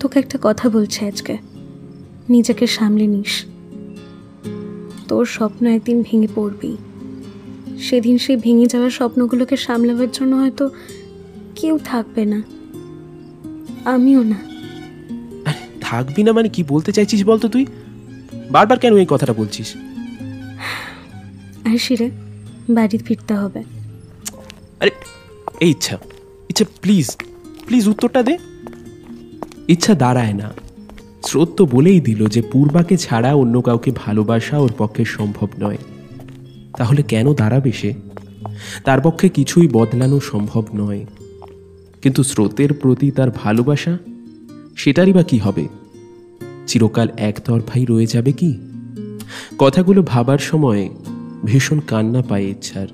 তোকে 0.01 0.19
একটা 0.19 0.39
কথা 0.43 0.69
বলছে 0.69 1.07
আজকে। 1.07 1.39
নিজেকে 2.29 2.67
সামলে 2.67 3.07
নিস। 3.07 3.45
তোর 5.09 5.27
স্বপ্ন 5.27 5.67
একদিন 5.67 6.03
ভেঙে 6.03 6.29
পড়বি 6.35 6.77
সেদিন 7.81 8.19
সেই 8.19 8.37
ভেঙে 8.37 8.67
যাওয়া 8.67 8.91
স্বপ্নগুলোকে 8.91 9.57
সামলাবার 9.57 10.11
জন্য 10.13 10.37
হয়তো 10.37 10.71
কেউ 11.57 11.79
থাকবে 11.85 12.25
না। 12.25 12.43
আমিও 13.85 14.23
না। 14.23 14.39
আরে 15.45 15.81
থাকবি 15.81 16.23
না 16.23 16.33
মানে 16.33 16.49
কি 16.49 16.63
বলতে 16.69 16.93
চাইছিস 16.93 17.25
বলতো 17.25 17.49
তুই? 17.49 17.67
বারবার 18.51 18.79
কেন 18.79 18.97
এই 18.97 19.07
কথাটা 19.09 19.33
বলছিস? 19.33 19.75
আসি 21.65 21.97
রে 21.97 22.11
বাড়ি 22.71 22.99
ফিরতে 22.99 23.35
হবে। 23.35 23.63
আরে 24.81 24.91
এই 25.61 25.71
ইচ্ছা 25.71 25.99
ইচ্ছা 26.49 26.65
প্লিজ 26.83 27.17
প্লিজ 27.67 27.89
উত্তরটা 27.89 28.23
দে। 28.23 28.39
ইচ্ছা 29.69 29.95
দাঁড়ায় 29.95 30.33
না। 30.33 30.53
স্রোত 31.27 31.49
তো 31.57 31.67
বলেই 31.67 32.01
দিল 32.01 32.27
যে 32.27 32.43
পূর্বাকে 32.43 32.97
ছাড়া 32.97 33.35
অন্য 33.35 33.63
কাউকে 33.63 33.91
ভালোবাসা 33.97 34.59
ওর 34.59 34.73
পক্ষে 34.79 35.05
সম্ভব 35.05 35.49
নয়। 35.61 35.77
তাহলে 36.77 37.03
কেন 37.03 37.27
দাঁড়াবে 37.35 37.73
সে? 37.73 37.91
তার 38.85 39.01
পক্ষে 39.01 39.27
কিছুই 39.29 39.69
বদলানো 39.73 40.21
সম্ভব 40.21 40.65
নয়। 40.75 41.07
কিন্তু 42.03 42.23
স্রোতের 42.23 42.75
প্রতি 42.75 43.11
তার 43.11 43.31
ভালোবাসা, 43.31 43.99
সেটারই 44.77 45.13
বা 45.13 45.23
কি 45.23 45.39
হবে? 45.39 45.65
চিরকাল 46.67 47.09
একতরফাই 47.17 47.85
রয়ে 47.89 48.07
যাবে 48.07 48.33
কি? 48.33 48.51
কথাগুলো 49.59 50.03
ভাবার 50.03 50.39
সময় 50.39 50.83
ভীষণ 51.45 51.79
কান্না 51.81 52.23
পায় 52.23 52.43
ইচ্ছার। 52.43 52.89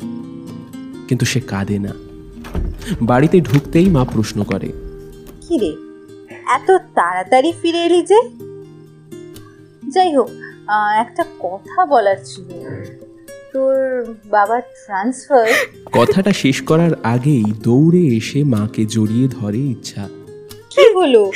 কিন্তু 1.09 1.25
সে 1.27 1.41
কাঁদে 1.41 1.79
না। 1.79 1.93
বাড়িতে 3.03 3.41
ঢুকতেই 3.41 3.87
মা 3.91 4.03
প্রশ্ন 4.05 4.39
করে, 4.43 4.69
কি 5.41 5.55
রে? 5.59 5.73
এত 6.55 6.69
তাড়াতাড়ি 6.95 7.51
ফিরে 7.63 7.81
এলি 7.83 8.01
যে? 8.03 8.21
যাই 9.91 10.11
হোক 10.17 10.31
একটা 10.99 11.25
কথা 11.41 11.87
বলার 11.87 12.19
ছিল। 12.25 12.49
তোর 13.55 14.15
বাবার 14.31 14.63
ট্রান্সফার 14.63 15.47
কথাটা 15.93 16.33
শেষ 16.33 16.63
করার 16.63 16.91
আগেই 17.03 17.45
দৌড়ে 17.63 17.99
এসে 17.99 18.45
মাকে 18.45 18.85
জড়িয়ে 18.85 19.29
ধরে 19.29 19.59
ইচ্ছা। 19.59 20.09
কি 20.71 20.95
হলো? 20.95 21.33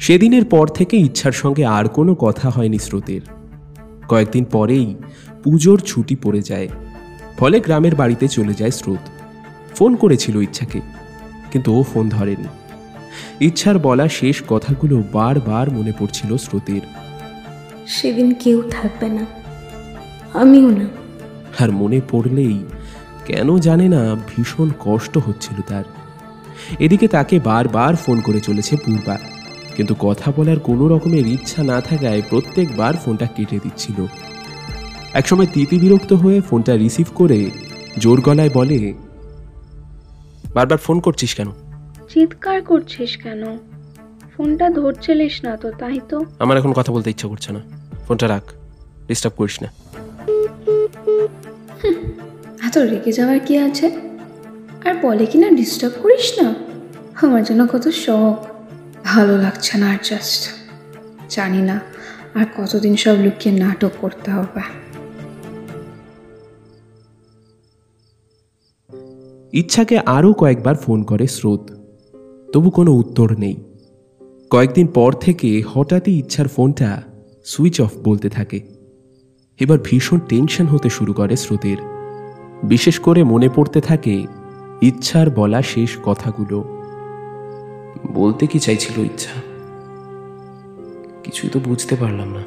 সেদিনের 0.00 0.44
পর 0.44 0.66
থেকে 0.68 0.96
ইচ্ছার 0.96 1.32
সঙ্গে 1.32 1.64
আর 1.66 1.88
কোনো 1.88 2.14
কথা 2.14 2.50
হয়নি 2.50 2.78
স্রোতের। 2.78 3.20
কয়েকদিন 4.08 4.44
পরেই 4.44 4.94
পুজোর 5.44 5.80
ছুটি 5.80 6.16
পড়ে 6.16 6.42
যায়। 6.42 6.68
ফলে 7.38 7.60
গ্রামের 7.60 7.94
বাড়িতে 7.94 8.28
চলে 8.28 8.54
যায় 8.54 8.70
স্রোত। 8.70 9.04
ফোন 9.76 9.96
করেছিল 9.96 10.36
ইচ্ছাকে 10.36 10.80
কিন্তু 11.52 11.74
ও 11.74 11.82
ফোন 11.82 12.08
ধরেনি। 12.08 12.48
ইচ্ছার 13.40 13.78
বলা 13.78 14.08
শেষ 14.08 14.42
কথাগুলো 14.48 15.02
বারবার 15.12 15.70
মনে 15.70 15.92
পড়ছিল 15.98 16.36
স্রোতের। 16.36 16.80
সেদিন 17.86 18.34
কেউ 18.34 18.62
থাকবে 18.70 19.08
না 19.08 19.26
আমিও 20.34 20.70
না। 20.70 20.86
আর 21.58 21.72
মনে 21.72 22.00
পড়লেই 22.10 22.64
কেন 23.26 23.58
জানে 23.58 23.88
না 23.88 24.16
ভীষণ 24.28 24.70
কষ্ট 24.80 25.18
হচ্ছিল 25.18 25.60
তার। 25.68 25.84
এদিকে 26.78 27.08
তাকে 27.08 27.40
বারবার 27.40 27.96
ফোন 27.96 28.20
করে 28.20 28.40
চলেছে 28.40 28.76
পূর্বা 28.76 29.18
কিন্তু 29.76 29.94
কথা 29.98 30.32
বলার 30.36 30.58
কোনো 30.58 30.88
রকমের 30.88 31.26
ইচ্ছা 31.26 31.62
না 31.62 31.80
থাকায় 31.80 32.22
প্রত্যেকবার 32.30 32.94
ফোনটা 33.04 33.26
কেটে 33.26 33.58
দিচ্ছিল। 33.62 34.06
একসময় 35.14 35.46
তিতি 35.46 35.76
বিরক্ত 35.78 36.12
হয়ে 36.12 36.40
ফোনটা 36.40 36.72
রিসিভ 36.76 37.08
করে 37.14 37.50
জোর 37.98 38.20
গলায় 38.20 38.50
বলে 38.54 38.78
বারবার 40.54 40.78
ফোন 40.78 40.96
করছিস 41.00 41.34
কেন? 41.34 41.48
চিৎকার 42.08 42.58
করছিস 42.62 43.16
কেন? 43.16 43.42
ফোনটা 44.36 44.66
ধরছিলিস 44.70 45.44
না 45.44 45.56
তো 45.56 45.68
তাই 45.78 46.00
তো? 46.08 46.18
আমার 46.38 46.56
এখন 46.56 46.72
কথা 46.72 46.92
বলতে 46.92 47.08
ইচ্ছা 47.10 47.28
করছে 47.28 47.50
না। 47.52 47.60
ফোনটা 48.06 48.28
রাখ 48.28 48.44
ডিস্টার্ব 49.08 49.34
করিস 49.36 49.56
না। 49.62 49.68
এত 52.66 52.78
রেগে 52.78 53.12
যাওয়ার 53.12 53.40
কি 53.46 53.54
আছে? 53.58 53.86
আর 54.86 54.94
বলে 55.02 55.26
কি 55.26 55.38
না 55.38 55.48
ডিস্টার্ব 55.50 55.94
করিস 56.02 56.26
না? 56.40 56.54
আমার 57.22 57.44
জন্য 57.44 57.66
কত 57.72 57.84
শখ। 58.04 58.36
ভালো 59.04 59.34
লাগছে 59.38 59.78
না 59.78 59.86
আর 59.92 59.98
জাস্ট 60.02 60.42
জানি 61.30 61.62
না 61.62 61.80
আর 62.38 62.46
কতদিন 62.58 62.96
সব 62.96 63.16
লুকিয়ে 63.24 63.52
নাটক 63.62 63.92
করতে 64.00 64.30
হবে। 64.30 64.62
ইচ্ছাকে 69.52 69.98
আরও 69.98 70.32
কয়েকবার 70.32 70.74
ফোন 70.74 71.02
করে 71.02 71.26
স্রোত। 71.26 71.70
তবু 72.52 72.70
কোনো 72.70 72.92
উত্তর 72.92 73.38
নেই। 73.38 73.56
কয়েকদিন 74.50 74.86
পর 74.86 75.12
থেকে 75.12 75.62
হঠাৎই 75.68 76.18
ইচ্ছার 76.18 76.48
ফোনটা 76.48 77.02
সুইচ 77.44 77.80
অফ 77.80 77.90
বলতে 78.04 78.28
থাকে। 78.28 78.60
এবার 79.60 79.78
ভীষণ 79.84 80.18
টেনশন 80.18 80.66
হতে 80.66 80.90
শুরু 80.90 81.12
করে 81.12 81.36
স্রোতের। 81.36 81.76
বিশেষ 82.64 82.98
করে 82.98 83.24
মনে 83.24 83.48
পড়তে 83.48 83.80
থাকে 83.80 84.26
ইচ্ছার 84.80 85.30
বলা 85.30 85.62
শেষ 85.62 85.96
কথাগুলো। 86.04 86.64
বলতে 88.12 88.46
কি 88.46 88.58
চাইছিল 88.58 89.04
ইচ্ছা? 89.04 89.30
কিছুই 91.22 91.50
তো 91.50 91.60
বুঝতে 91.60 91.96
পারলাম 91.96 92.28
না। 92.28 92.42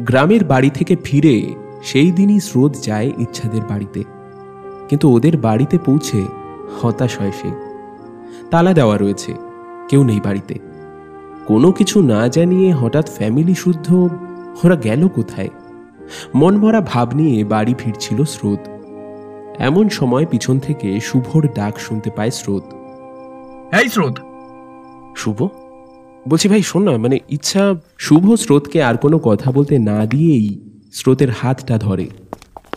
গ্রামের 0.00 0.44
বাড়ি 0.44 0.70
থেকে 0.70 0.96
ফিরে 1.04 1.61
সেই 1.82 2.12
দিনই 2.12 2.40
স্রোত 2.40 2.76
যায় 2.82 3.12
ইচ্ছাদের 3.18 3.62
বাড়িতে। 3.62 4.04
কিন্তু 4.88 5.14
ওদের 5.14 5.36
বাড়িতে 5.36 5.78
পৌঁছে 5.78 6.26
হতাশ 6.80 7.18
হয় 7.18 7.30
সে। 7.30 7.50
তালা 8.50 8.74
দেওয়া 8.74 8.96
রয়েছে 8.96 9.34
কেউ 9.88 10.04
নেই 10.04 10.20
বাড়িতে। 10.20 10.58
কোনো 11.46 11.72
কিছু 11.72 12.02
না 12.02 12.28
জানিয়ে 12.28 12.72
হঠাৎ 12.72 13.10
ফ্যামিলি 13.10 13.54
শুদ্ধ 13.54 14.08
ওরা 14.64 14.76
গেল 14.76 15.08
কোথায়? 15.08 15.48
মনমরা 16.34 16.80
ভাব 16.80 17.14
নিয়ে 17.14 17.44
বাড়ি 17.44 17.74
ফিরছিল 17.78 18.24
স্রোত। 18.24 18.58
এমন 19.58 19.88
সময় 19.88 20.26
পিছন 20.26 20.58
থেকে 20.58 21.00
শুভর 21.00 21.48
ডাক 21.54 21.78
শুনতে 21.78 22.10
পায় 22.10 22.30
স্রোত। 22.30 22.62
এই 23.74 23.88
স্রোত! 23.88 24.18
শুভ? 25.16 25.48
বলছি 26.28 26.48
ভাই 26.48 26.62
শোন 26.62 26.90
না 26.90 26.98
মানে 26.98 27.18
ইচ্ছা 27.28 27.74
শুভ 27.98 28.34
স্রোতকে 28.34 28.82
আর 28.82 28.96
কোনো 28.96 29.18
কথা 29.18 29.52
বলতে 29.52 29.78
না 29.78 30.06
দিয়েই 30.06 30.71
স্রোতের 30.92 31.30
হাতটা 31.30 31.78
ধরে 31.78 32.06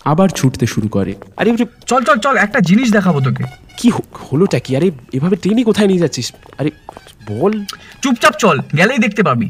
আবার 0.06 0.30
ছুটতে 0.30 0.66
শুরু 0.74 0.88
করে। 0.88 1.14
আরে 1.38 1.50
চল 1.86 2.02
চল 2.08 2.18
চল 2.26 2.36
একটা 2.38 2.60
জিনিস 2.60 2.88
দেখাবো 2.92 3.20
তোকে। 3.22 3.44
কি 3.78 3.88
হলোটা 4.26 4.60
কি? 4.60 4.72
আরে 4.78 4.92
এভাবে 5.14 5.36
ট্রেনে 5.36 5.64
কোথায় 5.64 5.88
নিয়ে 5.88 6.00
যাচ্ছিস? 6.00 6.28
আরে 6.58 6.72
বল। 7.30 7.54
চুপচাপ 8.02 8.34
চল 8.34 8.58
গেলেই 8.78 9.00
দেখতে 9.06 9.24
পাবি। 9.24 9.50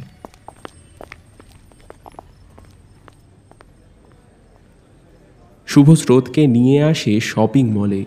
শুভ 5.68 5.88
স্রোতকে 5.94 6.48
নিয়ে 6.48 6.78
আসে 6.84 7.14
শপিং 7.20 7.66
মলে। 7.72 8.02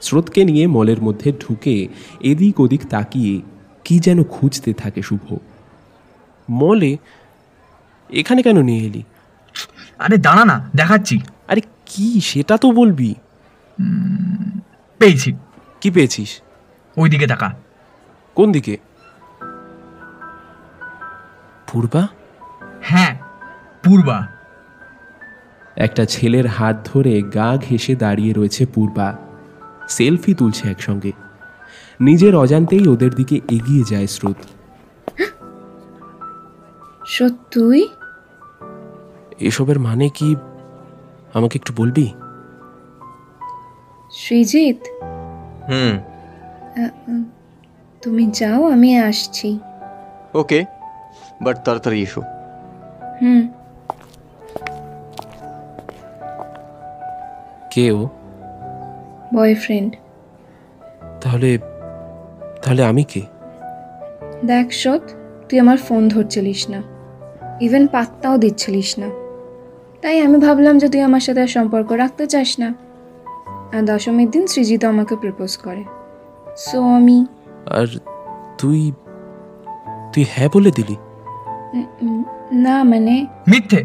স্রোতকে 0.00 0.40
নিয়ে 0.44 0.64
মলের 0.66 1.00
মধ্যে 1.02 1.28
ঢুকে 1.32 1.76
এদিক 2.20 2.60
ওদিক 2.60 2.82
তাকিয়ে 2.90 3.34
কি 3.84 3.98
যেন 3.98 4.18
খুঁজতে 4.24 4.70
থাকে 4.72 5.00
শুভ। 5.02 5.24
মলে 6.48 6.96
এখানে 8.10 8.40
কেন 8.42 8.58
নিয়ে 8.62 8.82
এলি? 8.86 9.02
আরে 9.98 10.16
দাঁড়া 10.16 10.44
না 10.44 10.70
দেখাচ্ছি। 10.76 11.20
আরে 11.48 11.60
কি 11.86 12.20
সেটা 12.20 12.56
তো 12.56 12.70
বলবি। 12.70 13.14
পেয়েছি। 14.98 15.32
কি 15.80 15.90
পেয়েছিস? 15.90 16.40
ওইদিকে 16.96 17.26
তাকা। 17.26 17.52
কোন 18.34 18.52
দিকে? 18.52 18.76
পূর্বা? 21.72 22.08
হ্যাঁ 22.82 23.18
পূর্বা। 23.84 24.26
একটা 25.76 26.04
ছেলের 26.04 26.46
হাত 26.46 26.88
ধরে 26.94 27.22
গা 27.22 27.56
ঘেঁষে 27.56 27.94
দাঁড়িয়ে 27.94 28.32
রয়েছে 28.32 28.66
পূর্বা। 28.66 29.16
সেলফি 29.88 30.34
তুলছে 30.34 30.70
একসঙ্গে। 30.70 31.12
নিজের 32.00 32.36
অজান্তেই 32.36 32.88
ওদের 32.88 33.14
দিকে 33.14 33.36
এগিয়ে 33.36 33.84
যায় 33.90 34.06
স্রোত। 34.06 34.36
সত্যই 37.06 37.88
এসবের 39.40 39.78
মানে 39.78 40.08
কি 40.08 40.36
আমাকে 41.34 41.58
একটু 41.58 41.72
বলবি? 41.76 42.12
সৃজিত? 44.10 44.76
হুম। 45.68 45.98
তুমি 48.02 48.30
যাও 48.32 48.70
আমি 48.70 48.98
আসছি। 48.98 49.58
ওকে 50.34 50.64
বাট 51.42 51.64
তাড়াতাড়ি 51.64 52.02
এসো। 52.02 52.22
হুম। 53.22 53.48
কে 57.70 57.90
ও? 57.90 58.08
বয়ফ্রেন্ড। 59.34 59.96
তাহলে 61.20 61.58
তাহলে 62.62 62.84
আমি 62.84 63.04
কে? 63.04 63.22
দেখ 64.44 64.70
সৎ 64.70 65.00
তুই 65.48 65.58
আমার 65.58 65.78
ফোন 65.78 66.08
ধরছিলিস 66.08 66.70
না। 66.70 66.82
ইভেন 67.60 67.86
পাত্তাও 67.86 68.38
দিচ্ছিলিস 68.38 68.98
না। 68.98 69.23
তাই 70.04 70.20
আমি 70.20 70.38
ভাবলাম 70.38 70.78
যে 70.78 70.88
তুই 70.88 71.00
আমার 71.00 71.20
সাথে 71.20 71.40
আর 71.42 71.46
সম্পর্ক 71.46 71.92
রাখতে 71.92 72.26
চাস 72.26 72.58
না। 72.58 72.74
আর 73.76 73.82
দশমীর 73.84 74.30
দিন 74.30 74.46
সৃজিত 74.46 74.84
আমাকে 74.84 75.16
প্রপোজ 75.16 75.56
করে। 75.56 75.84
সো 76.56 76.96
আমি 76.96 77.26
আর 77.70 77.86
তুই 78.58 78.92
তুই 80.14 80.24
হ্যাঁ 80.30 80.48
বলে 80.54 80.70
দিলি? 80.70 80.96
না 82.52 82.84
মানে 82.84 83.26
মিথ্যে। 83.48 83.84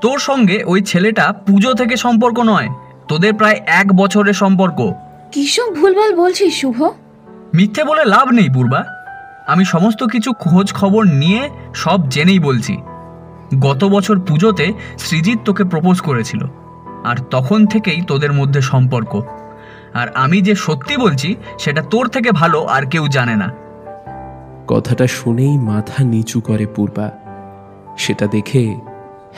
তোর 0.00 0.18
সঙ্গে 0.18 0.64
ওই 0.64 0.82
ছেলেটা 0.82 1.32
পুজো 1.46 1.74
থেকে 1.74 1.96
সম্পর্ক 1.96 2.38
নয়। 2.38 2.68
তোদের 3.08 3.34
প্রায় 3.34 3.60
এক 3.66 3.92
বছরের 3.96 4.32
সম্পর্ক। 4.32 4.92
কিসব 5.32 5.68
ভুলভাল 5.74 6.16
বলছিস 6.16 6.60
শুভ? 6.60 6.82
মিথ্যে 7.54 7.84
বলে 7.84 8.04
লাভ 8.04 8.28
নেই 8.30 8.48
পূর্বা 8.54 8.84
আমি 9.46 9.64
সমস্ত 9.64 10.04
কিছু 10.04 10.32
খোঁজ 10.32 10.72
খবর 10.72 11.02
নিয়ে 11.04 11.50
সব 11.74 12.08
জেনেই 12.08 12.38
বলছি। 12.38 12.76
গত 13.54 13.84
বছর 13.84 14.20
পুজোতে 14.20 14.72
সৃজিত 14.98 15.38
তোকে 15.44 15.64
প্রপোজ 15.64 16.00
করেছিল। 16.00 16.44
আর 17.04 17.16
তখন 17.30 17.66
থেকেই 17.66 18.02
তোদের 18.02 18.32
মধ্যে 18.32 18.60
সম্পর্ক। 18.60 19.22
আর 19.94 20.08
আমি 20.08 20.40
যে 20.40 20.54
সত্যি 20.54 20.96
বলছি 20.96 21.36
সেটা 21.58 21.82
তোর 21.82 22.08
থেকে 22.08 22.32
ভালো 22.32 22.64
আর 22.64 22.86
কেউ 22.86 23.08
জানে 23.08 23.36
না। 23.36 23.50
কথাটা 24.66 25.06
শুনেই 25.06 25.58
মাথা 25.58 26.04
নিচু 26.04 26.40
করে 26.40 26.66
পূর্বা। 26.66 27.10
সেটা 27.98 28.26
দেখে 28.26 28.76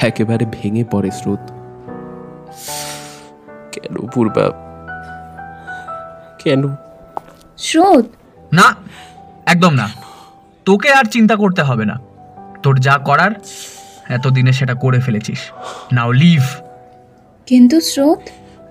একেবারে 0.01 0.47
ভেঙে 0.53 0.85
পড়ে 0.85 1.11
স্রোত। 1.11 1.39
কেন 3.73 4.09
পূর্বা? 4.15 4.51
কেন? 6.45 6.77
স্রোত? 7.57 8.07
না 8.53 8.77
একদম 9.47 9.71
না। 9.71 9.89
তোকে 10.65 10.93
আর 10.93 11.05
চিন্তা 11.05 11.37
করতে 11.37 11.63
হবে 11.63 11.85
না। 11.85 12.01
তোর 12.63 12.79
যা 12.79 12.99
করার 12.99 13.31
এতদিনে 14.09 14.53
সেটা 14.53 14.75
করে 14.75 15.01
ফেলেছিস। 15.01 15.39
নাও 15.93 16.13
লিভ 16.13 16.43
কিন্তু 17.47 17.81
স্রোত? 17.81 18.19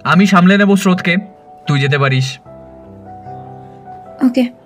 আমি 0.03 0.25
সামলে 0.25 0.57
নেব 0.57 0.75
স্রোতকে। 0.75 1.17
তুই 1.67 1.79
যেতে 1.79 1.97
পারিস। 1.97 2.39
ওকে। 4.25 4.65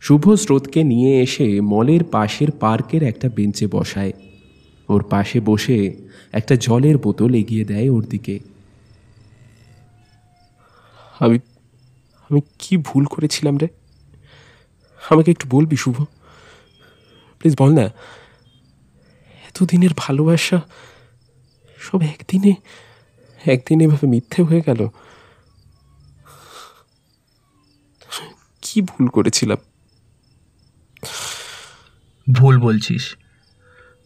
শুভ 0.00 0.34
স্রোতকে 0.34 0.84
নিয়ে 0.84 1.22
এসে 1.22 1.60
মলের 1.60 2.04
পাশের 2.04 2.50
পার্কের 2.50 3.02
একটা 3.02 3.28
বেঞ্চে 3.28 3.66
বসায়। 3.66 4.12
ওর 4.90 5.02
পাশে 5.10 5.40
বসে 5.40 5.78
একটা 6.32 6.54
জলের 6.56 6.98
বোতল 6.98 7.34
এগিয়ে 7.34 7.64
দেয় 7.64 7.88
ওর 7.90 8.04
দিকে। 8.04 8.38
আমি 11.18 11.38
আমি 12.30 12.40
কি 12.58 12.76
ভুল 12.76 13.04
করেছিলাম 13.04 13.58
রে? 13.58 13.68
আমাকে 15.10 15.30
একটু 15.30 15.46
বলবি, 15.50 15.76
শুভ? 15.76 16.04
প্লিজ 17.38 17.54
বল 17.58 17.70
না। 17.74 17.86
এতদিনের 19.48 19.90
ভালোবাসা 19.96 20.58
সব 21.78 22.02
একদিনে, 22.02 22.54
একদিন 23.46 23.80
এভাবে 23.80 24.06
মিথ্যে 24.06 24.42
হয়ে 24.42 24.62
গেল। 24.66 24.88
কি 28.62 28.80
ভুল 28.80 29.06
করেছিলাম? 29.08 29.58
ভুল 32.32 32.54
বলছিস। 32.60 33.04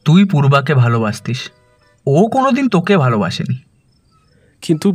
তুই 0.05 0.25
পূর্বাকে 0.25 0.75
ভালোবাসতিস। 0.75 1.51
ও 2.07 2.29
কোনোদিন 2.29 2.69
তোকে 2.69 2.97
ভালোবাসেনি। 2.97 3.59
কিন্তু 4.63 4.93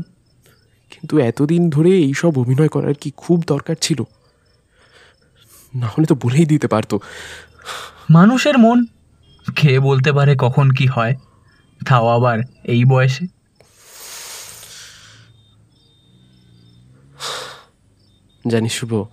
কিন্তু 0.89 1.17
এতদিন 1.17 1.69
ধরে 1.69 1.89
এইসব 1.89 2.39
অভিনয় 2.39 2.67
করার 2.67 2.93
কি 2.93 3.11
খুব 3.17 3.43
দরকার 3.47 3.75
ছিল? 3.81 4.03
না 5.75 5.87
হলে 5.87 6.05
তো 6.05 6.15
বলেই 6.15 6.45
দিতে 6.45 6.67
পারতো। 6.67 6.99
মানুষের 8.09 8.57
মন 8.57 8.85
খেয়ে 9.55 9.79
বলতে 9.79 10.11
পারে 10.11 10.35
কখন 10.39 10.69
কি 10.69 10.87
হয়। 10.87 11.15
তাও 11.87 12.07
আবার 12.07 12.39
এই 12.63 12.85
বয়সে। 12.85 13.25
জানিস 18.47 18.73
শুভ 18.73 19.05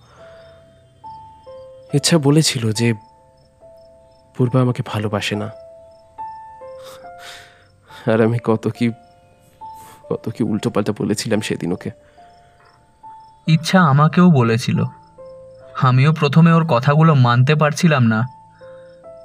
ইচ্ছা 1.93 2.17
বলেছিল 2.17 2.71
যে 2.71 2.93
পূর্বা 4.37 4.61
আমাকে 4.61 4.83
ভালোবাসে 4.85 5.35
না। 5.35 5.66
আর 8.13 8.21
আমি 8.21 8.37
কত 8.43 8.67
কি 8.67 8.89
কত 10.09 10.29
কি 10.29 10.43
উল্টোপাল্টা 10.43 10.93
বলেছিলাম 10.97 11.41
সেদিন 11.41 11.71
ওকে। 11.71 11.91
ইচ্ছা 13.47 13.81
আমাকেও 13.81 14.31
বলেছিল। 14.31 14.85
আমিও 15.81 16.13
প্রথমে 16.13 16.51
ওর 16.51 16.67
কথাগুলো 16.67 17.15
মানতে 17.15 17.55
পারছিলাম 17.55 18.07
না 18.07 18.27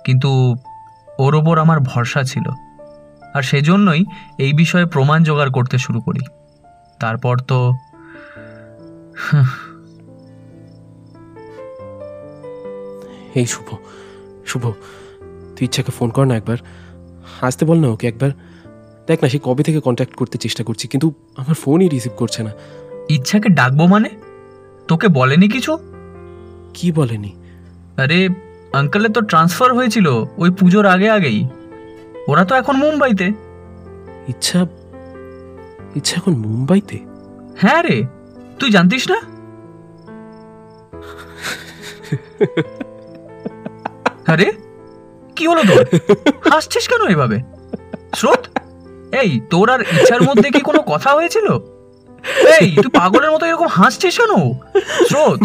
কিন্তু 0.04 0.56
ওর 1.18 1.34
ওপর 1.34 1.58
আমার 1.58 1.80
ভরসা 1.80 2.22
ছিল। 2.22 2.50
আর 3.34 3.42
সেজন্যই 3.42 4.04
এই 4.38 4.52
বিষয়ে 4.52 4.86
প্রমাণ 4.86 5.22
জোগাড় 5.22 5.50
করতে 5.50 5.78
শুরু 5.78 6.00
করি। 6.00 6.20
তারপর 7.00 7.38
তো 7.38 7.72
এই 13.34 13.46
শুভ 13.46 13.74
শুভ 14.46 14.72
তুই 15.56 15.64
ইচ্ছাকে 15.64 15.90
ফোন 15.90 16.10
কর 16.10 16.24
না 16.24 16.36
একবার। 16.36 16.56
আসতে 17.40 17.64
বল 17.64 17.80
না 17.80 17.88
ওকে 17.88 18.08
একবার। 18.08 18.51
দেখ 19.06 19.22
না 19.22 19.28
সে 19.28 19.38
কবে 19.42 19.62
থেকে 19.62 19.80
কন্ট্যাক্ট 19.80 20.14
করতে 20.14 20.38
চেষ্টা 20.38 20.64
করছি 20.64 20.88
কিন্তু 20.88 21.12
আমার 21.36 21.54
ফোনই 21.54 21.88
রিসিভ 21.88 22.12
করছে 22.16 22.42
না। 22.42 22.52
ইচ্ছাকে 23.08 23.48
ডাকবো 23.48 23.86
মানে? 23.86 24.10
তোকে 24.88 25.08
বলেনি 25.08 25.48
কিছু? 25.48 25.78
কি 26.74 26.92
বলেনি? 26.92 27.32
আরে 27.96 28.28
আঙ্কেলের 28.72 29.12
তো 29.12 29.20
ট্রান্সফার 29.20 29.74
হয়েছিল 29.74 30.06
ওই 30.36 30.50
পুজোর 30.50 30.86
আগে 30.86 31.10
আগেই। 31.10 31.48
ওরা 32.28 32.44
তো 32.44 32.54
এখন 32.54 32.76
মুম্বাইতে। 32.76 33.32
ইচ্ছা 34.28 34.66
ইচ্ছা 35.96 36.16
এখন 36.16 36.32
মুম্বাইতে? 36.32 36.98
হ্যাঁ 37.60 37.82
রে 37.82 38.04
তুই 38.58 38.70
জানতিস 38.70 39.10
না? 39.10 39.18
আরে 44.26 44.52
কি 45.36 45.46
হলো 45.46 45.62
তোর? 45.62 45.84
হাসছিস 46.50 46.88
কেন 46.88 47.06
এভাবে? 47.06 47.42
স্রোত? 48.14 48.48
এই, 49.20 49.40
তোর 49.50 49.70
আর 49.70 49.80
ইচ্ছার 49.80 50.22
মধ্যে 50.22 50.50
কি 50.50 50.60
কোনো 50.60 50.82
কথা 50.82 51.10
হয়েছিল? 51.14 51.48
এই, 52.60 52.76
তুই 52.76 52.90
পাগলের 53.00 53.30
মতো 53.30 53.46
এরকম 53.46 53.66
হাসছিস 53.66 54.14
কেন? 54.20 54.32
স্রোত। 55.08 55.40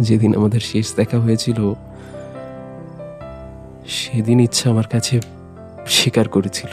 যেদিন 0.00 0.34
আমাদের 0.34 0.60
শেষ 0.60 0.94
দেখা 0.96 1.18
হয়েছিল, 1.18 1.74
সেদিন 3.88 4.40
ইচ্ছা 4.40 4.70
আমার 4.70 4.86
কাছে 4.86 5.20
স্বীকার 5.86 6.28
করেছিল। 6.28 6.72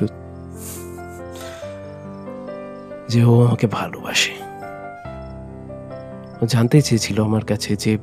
যে 3.12 3.24
ও 3.24 3.45
আমাকে 3.47 3.67
ভালোবাসে। 3.67 4.34
ও 6.41 6.45
জানতে 6.45 6.82
চেয়েছিল 6.82 7.24
আমার 7.24 7.45
কাছে 7.45 7.76
যে 7.76 7.97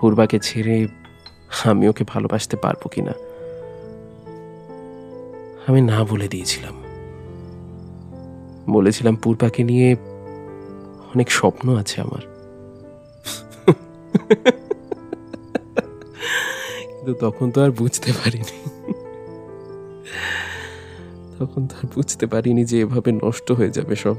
পূর্বাকে 0.00 0.38
ছেড়ে 0.38 0.88
আমি 1.64 1.88
ওকে 1.88 2.04
ভালোবাসতে 2.08 2.56
পারব 2.56 2.88
কিনা। 2.88 3.14
আমি 5.66 5.80
না 5.80 6.04
বলে 6.04 6.28
দিয়েছিলাম। 6.28 6.76
বলেছিলাম 8.70 9.16
পূর্বাকে 9.16 9.64
নিয়ে 9.64 9.96
অনেক 11.14 11.32
স্বপ্ন 11.32 11.76
আছে 11.76 12.00
আমার। 12.00 12.24
কিন্তু 16.90 17.14
তখন 17.20 17.50
তো 17.50 17.64
আর 17.64 17.70
বুঝতে 17.70 18.12
পারিনি। 18.12 18.77
তখন 21.38 21.66
তো 21.66 21.74
আর 21.76 21.88
বুঝতে 21.94 22.26
পারিনি 22.26 22.64
যে 22.64 22.80
এভাবে 22.80 23.12
নষ্ট 23.12 23.52
হয়ে 23.52 23.70
যাবে 23.70 23.96
সব। 23.96 24.16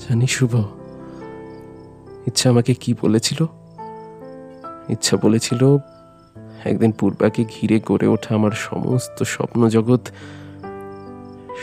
জানি 0.00 0.26
শুভ, 0.26 0.54
ইচ্ছা 2.26 2.50
আমাকে 2.50 2.74
কি 2.74 2.94
বলেছিল? 3.00 3.40
ইচ্ছা 4.88 5.16
বলেছিল, 5.16 5.76
একদিন 6.64 6.92
পূর্বাকে 6.92 7.44
ঘিরে 7.44 7.80
গড়ে 7.86 8.06
ওঠা 8.06 8.34
আমার 8.34 8.50
সমস্ত 8.50 9.22
স্বপ্ন 9.22 9.68
জগৎ 9.68 10.04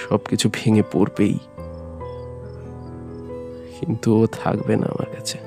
সবকিছু 0.01 0.49
ভেঙে 0.53 0.83
পড়বেই। 0.91 1.39
কিন্তু 3.79 4.23
ও 4.23 4.27
থাকবে 4.27 4.75
না 4.75 4.85
আমার 4.85 5.09
কাছে। 5.15 5.37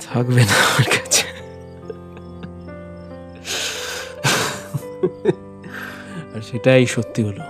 থাকবে 0.00 0.40
না 0.40 0.56
আমার 0.68 0.84
কাছে। 0.84 1.19
সেটাই 6.50 6.84
সত্যি 6.86 7.20
হলো 7.28 7.44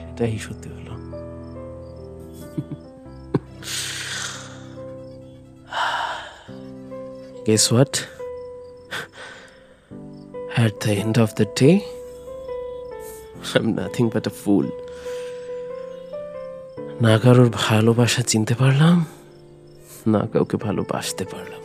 সেটাই 0.00 0.38
সত্যি 0.46 0.68
হলো 0.74 0.80
Guess 7.46 7.72
what? 7.72 7.94
At 10.56 10.74
the 10.80 10.92
end 11.02 11.16
of 11.18 11.30
the 11.34 11.46
day, 11.56 11.76
I'm 13.54 13.74
nothing 13.74 14.08
but 14.14 14.24
a 14.26 14.34
fool. 14.42 14.66
না 17.04 17.14
কারোর 17.22 17.48
ভালোবাসা 17.62 18.22
চিনতে 18.30 18.54
পারলাম 18.60 18.96
না 20.12 20.20
কাউকে 20.32 20.56
ভালোবাসতে 20.66 21.24
পারলাম 21.32 21.62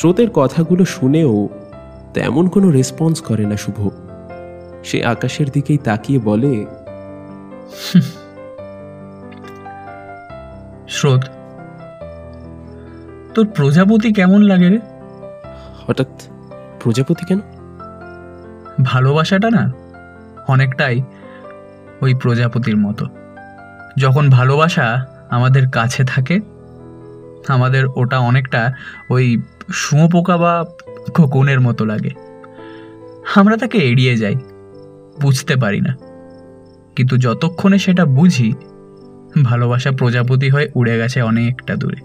স্রোতের 0.00 0.30
কথাগুলো 0.30 0.84
শুনেও 0.84 1.48
তেমন 2.14 2.48
কোনো 2.48 2.70
রেসপন্স 2.70 3.20
করে 3.20 3.46
না 3.46 3.56
শুভ। 3.56 3.88
সে 4.84 5.04
আকাশের 5.04 5.48
দিকেই 5.48 5.78
তাকিয়ে 5.78 6.18
বলে 6.18 6.66
স্রোত 10.88 11.20
তোর 13.34 13.46
প্রজাপতি 13.46 14.12
কেমন 14.12 14.42
লাগে 14.42 14.68
রে? 14.68 14.78
হঠাৎ 15.86 16.06
প্রজাপতি 16.82 17.24
কেন? 17.26 17.40
ভালোবাসাটা 18.84 19.50
না 19.50 19.72
অনেকটাই 20.48 21.02
ওই 22.00 22.14
প্রজাপতির 22.14 22.76
মতো। 22.76 23.06
যখন 23.98 24.30
ভালোবাসা 24.30 25.06
আমাদের 25.30 25.68
কাছে 25.68 26.04
থাকে 26.04 26.40
আমাদের 27.48 27.86
ওটা 27.96 28.18
অনেকটা 28.18 28.74
ওই 29.10 29.42
শুঁয়োপোকা 29.72 30.36
বা 30.36 30.64
কোনের 31.14 31.60
মতো 31.60 31.84
লাগে। 31.84 32.10
আমরা 33.34 33.56
তাকে 33.56 33.78
এড়িয়ে 33.78 34.16
যাই, 34.16 34.34
বুঝতে 35.20 35.56
পারি 35.56 35.80
না। 35.80 35.96
কিন্তু 36.96 37.16
যতক্ষণে 37.16 37.78
সেটা 37.78 38.04
বুঝি, 38.04 38.52
ভালোবাসা 39.44 39.90
প্রজাপতি 39.90 40.50
হয়ে 40.50 40.70
উড়ে 40.74 40.98
গেছে 40.98 41.22
অনেকটা 41.22 41.76
দূরে। 41.76 42.00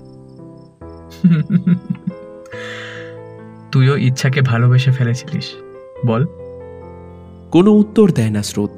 তুইও 3.71 3.97
ইচ্ছাকে 3.97 4.41
ভালোবেসে 4.41 4.91
ফেলেছিলিস, 4.91 5.51
বল। 6.05 6.25
কোনো 7.51 7.71
উত্তর 7.71 8.11
দেয় 8.11 8.29
না 8.29 8.43
স্রোত। 8.43 8.71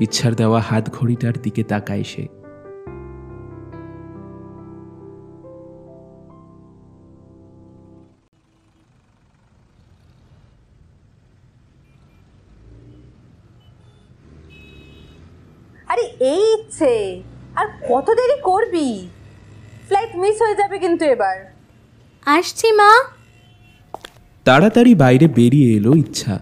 ইচ্ছার 0.00 0.34
দেওয়া 0.34 0.60
হাত 0.60 0.90
ঘড়িটার 0.90 1.32
দিকে 1.42 1.62
তাকায় 1.62 2.02
সে। 2.02 2.39
আরে 15.90 16.02
এই 16.02 16.54
ইচ্ছে। 16.54 17.22
আর 17.56 17.66
কত 17.88 18.10
দেরি 18.10 18.40
করবি? 18.42 19.08
ফ্লাইট 19.88 20.16
মিস 20.16 20.42
হয়ে 20.42 20.54
যাবে 20.54 20.78
কিন্তু 20.78 21.04
এবার। 21.04 21.36
আসছি 22.26 22.72
মা। 22.72 22.90
তাড়াতাড়ি 24.44 24.94
বাইরে 24.94 25.28
বেরিয়ে 25.28 25.76
এলো 25.76 25.94
ইচ্ছা। 25.94 26.40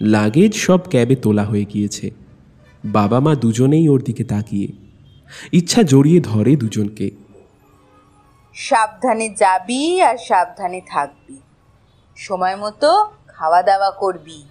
লাগেজ 0.00 0.54
সব 0.54 0.80
ক্যাবে 0.90 1.16
তোলা 1.16 1.44
হয়ে 1.44 1.64
গিয়েছে। 1.64 2.10
বাবা 2.84 3.20
মা 3.20 3.34
দুজনেই 3.34 3.88
ওর 3.88 4.02
দিকে 4.02 4.24
তাকিয়ে। 4.24 4.68
ইচ্ছা 5.52 5.82
জড়িয়ে 5.82 6.20
ধরে 6.20 6.56
দুজনকে। 6.56 7.10
সাবধানে 8.54 9.28
যাবি 9.28 10.02
আর 10.02 10.16
সাবধানে 10.16 10.80
থাকবি। 10.88 11.36
সময় 12.16 12.56
মতো 12.56 13.10
খাওয়া 13.28 13.62
দাওয়া 13.62 13.90
করবি। 13.90 14.44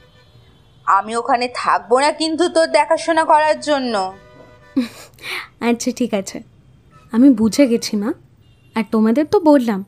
আমি 0.86 1.16
ওখানে 1.16 1.50
থাকব 1.56 2.00
না 2.00 2.12
কিন্তু 2.12 2.50
তোর 2.50 2.68
দেখাশোনা 2.68 3.24
করার 3.24 3.60
জন্য। 3.60 4.14
আচ্ছা 5.60 5.92
ঠিক 5.96 6.14
আছে। 6.14 6.44
আমি 7.12 7.30
বুঝে 7.34 7.68
গেছি 7.68 7.98
মা। 7.98 8.14
আর 8.76 8.84
তোমাদের 8.92 9.26
তো 9.26 9.40
বললাম 9.40 9.86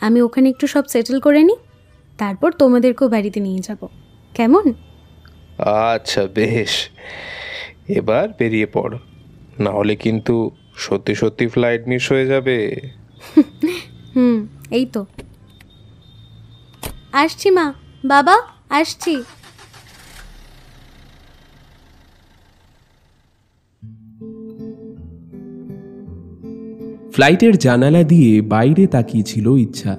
আমি 0.00 0.20
ওখানে 0.20 0.48
একটু 0.48 0.66
সব 0.66 0.84
সেটেল 0.88 1.20
করে 1.20 1.42
নিই 1.42 1.56
তারপর 2.18 2.52
তোমাদেরকেও 2.52 3.08
বাড়িতে 3.08 3.40
নিয়ে 3.40 3.58
যাব। 3.58 3.86
কেমন? 4.34 4.72
আচ্ছা 5.58 6.26
বেশ। 6.26 6.90
এবার 7.88 8.28
বেরিয়ে 8.38 8.66
পড়। 8.66 8.98
না 9.58 9.70
হলে 9.70 9.96
কিন্তু 9.96 10.50
সত্যি 10.76 11.14
সত্যি 11.14 11.46
ফ্লাইট 11.46 11.88
মিস 11.88 12.12
হয়ে 12.12 12.26
যাবে। 12.26 12.80
হুম 14.16 14.46
এই 14.70 14.86
তো। 14.86 15.06
আসছি 17.12 17.50
মা। 17.50 17.72
বাবা 18.04 18.42
আসছি। 18.70 19.22
ফ্লাইটের 27.18 27.58
জানালা 27.58 28.02
দিয়ে 28.02 28.42
বাইরে 28.42 28.86
তাকিয়েছিল 28.86 29.46
ইচ্ছা। 29.46 29.98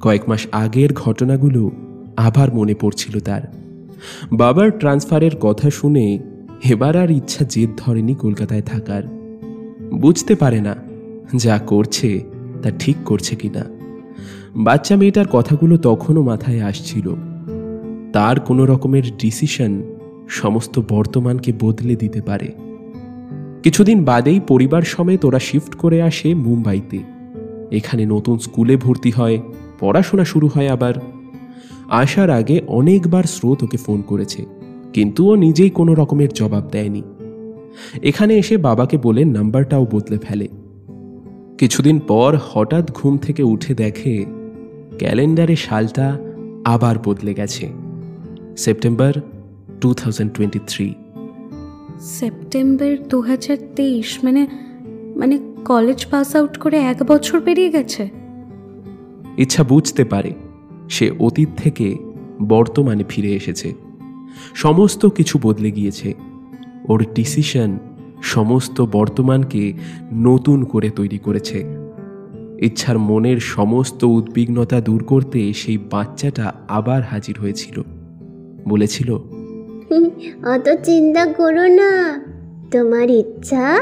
কয়েক 0.00 0.28
মাস 0.28 0.46
আগের 0.52 0.92
ঘটনাগুলো 0.94 1.70
আবার 2.16 2.54
মনে 2.54 2.74
পড়ছিল 2.74 3.20
তার। 3.20 3.40
বাবার 4.32 4.70
ট্রান্সফারের 4.70 5.36
কথা 5.36 5.70
শুনে 5.70 6.18
এবার 6.68 6.96
আর 6.96 7.10
ইচ্ছা 7.10 7.44
জেদ 7.48 7.70
ধরেনি 7.76 8.14
কলকাতায় 8.14 8.62
থাকার। 8.62 9.02
বুঝতে 9.94 10.34
পারে 10.34 10.60
না 10.60 10.76
যা 11.36 11.58
করছে, 11.58 12.24
তা 12.62 12.70
ঠিক 12.70 12.96
করছে 13.04 13.36
কিনা। 13.36 13.64
বাচ্চা 14.56 14.96
মেয়েটার 14.96 15.26
কথাগুলো 15.26 15.76
তখনও 15.76 16.22
মাথায় 16.22 16.60
আসছিল। 16.60 17.14
তার 18.12 18.40
কোনো 18.40 18.66
রকমের 18.66 19.02
ডিসিশন 19.18 19.82
সমস্ত 20.28 20.80
বর্তমানকে 20.88 21.52
বদলে 21.60 21.96
দিতে 21.96 22.20
পারে। 22.20 22.67
কিছুদিন 23.68 24.04
বাদেই 24.04 24.40
পরিবার 24.48 24.82
সমেত 24.82 25.24
ওরা 25.24 25.38
শিফট 25.38 25.74
করে 25.74 26.02
আসে 26.02 26.34
মুম্বাইতে। 26.34 26.98
এখানে 27.70 28.06
নতুন 28.06 28.38
স্কুলে 28.38 28.76
ভর্তি 28.76 29.10
হয়, 29.10 29.38
পড়াশোনা 29.80 30.24
শুরু 30.24 30.48
হয় 30.48 30.68
আবার। 30.68 30.94
আসার 31.88 32.30
আগে 32.30 32.60
অনেকবার 32.66 33.24
স্রোত 33.24 33.62
ওকে 33.62 33.76
ফোন 33.76 34.02
করেছে, 34.02 34.44
কিন্তু 34.92 35.30
ও 35.30 35.34
নিজেই 35.34 35.70
কোনো 35.70 35.94
রকমের 35.94 36.28
জবাব 36.28 36.64
দেয়নি। 36.72 37.02
এখানে 38.02 38.32
এসে 38.36 38.56
বাবাকে 38.56 38.98
বলে 38.98 39.24
নাম্বারটাও 39.24 39.86
বদলে 39.90 40.18
ফেলে। 40.18 40.48
কিছুদিন 41.58 42.00
পর 42.00 42.38
হঠাৎ 42.50 42.92
ঘুম 42.94 43.18
থেকে 43.18 43.42
উঠে 43.42 43.74
দেখে 43.74 44.24
ক্যালেন্ডারে 44.98 45.56
সালটা 45.56 46.18
আবার 46.64 46.96
বদলে 47.04 47.34
গেছে। 47.34 47.68
September 48.56 49.12
two 49.80 49.94
thousand 49.94 50.32
twenty 50.32 50.58
three. 50.66 50.94
September 52.00 52.96
দু 53.08 53.20
হাজার 53.20 53.56
তেইশ 53.76 54.18
মানে 54.24 54.46
মানে 55.16 55.38
কলেজ 55.64 56.06
পাস 56.06 56.36
আউট 56.36 56.58
করে 56.58 56.76
এক 56.76 57.02
বছর 57.02 57.40
পেরিয়ে 57.40 57.70
গেছে। 57.70 58.08
ইচ্ছা 59.36 59.64
বুঝতে 59.64 60.04
পারে, 60.04 60.32
সে 60.90 61.10
অতীত 61.18 61.48
থেকে 61.56 61.96
বর্তমানে 62.42 63.04
ফিরে 63.08 63.32
এসেছে। 63.32 63.74
সমস্ত 64.54 65.06
কিছু 65.06 65.38
বদলে 65.42 65.70
গিয়েছে। 65.70 66.14
ওর 66.88 67.04
ডিসিশন 67.14 67.78
সমস্ত 68.22 68.80
বর্তমানকে 68.80 69.72
নতুন 70.12 70.64
করে 70.64 70.90
তৈরি 70.90 71.18
করেছে। 71.18 71.64
ইচ্ছার 72.58 72.98
মনের 72.98 73.40
সমস্ত 73.40 74.04
উদ্বিগ্নতা 74.04 74.80
দূর 74.80 75.04
করতে 75.04 75.52
সেই 75.52 75.78
বাচ্চাটা 75.78 76.52
আবার 76.68 77.02
হাজির 77.02 77.38
হয়েছিল। 77.40 77.82
বলেছিল 78.68 79.18
অত 80.42 80.82
চিন্তা 80.82 81.26
করো 81.26 81.66
না। 81.66 82.24
তোমার 82.72 83.10
ইচ্ছা 83.10 83.78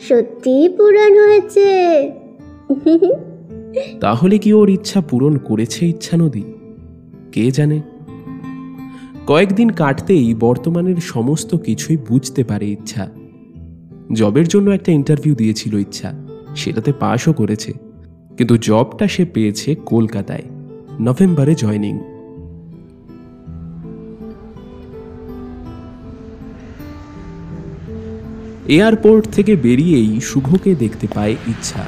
সত্যিই 0.00 0.68
পূরণ 0.68 1.26
হয়েছে। 1.26 2.10
তাহলে 4.00 4.38
কি 4.38 4.52
ওর 4.52 4.68
ইচ্ছা 4.68 5.00
পূরণ 5.00 5.36
করেছে 5.36 5.88
ইচ্ছা 5.88 6.16
নদী? 6.16 6.42
কে 7.32 7.50
জানে? 7.50 7.80
কয়েকদিন 9.26 9.68
কাটতেই 9.68 10.34
বর্তমানের 10.34 10.96
সমস্ত 10.96 11.54
কিছুই 11.54 11.96
বুঝতে 11.96 12.44
পারে 12.44 12.70
ইচ্ছা। 12.70 13.08
জবের 14.12 14.48
জন্য 14.48 14.70
একটা 14.70 14.92
ইন্টারভিউ 14.92 15.34
দিয়েছিল 15.34 15.74
ইচ্ছা। 15.74 16.12
সেটাতে 16.56 16.92
পাশও 16.92 17.32
করেছে। 17.32 17.72
কিন্তু 18.36 18.56
জবটা 18.56 19.08
সে 19.08 19.24
পেয়েছে 19.24 19.74
কলকাতায়। 19.74 20.42
নভেম্বরে 21.00 21.54
জয়নিং। 21.54 21.98
এয়ারপোর্ট 28.68 29.28
থেকে 29.32 29.56
বেরিয়েই 29.56 30.20
শুভকে 30.20 30.74
দেখতে 30.74 31.06
পায় 31.14 31.36
ইচ্ছা। 31.46 31.84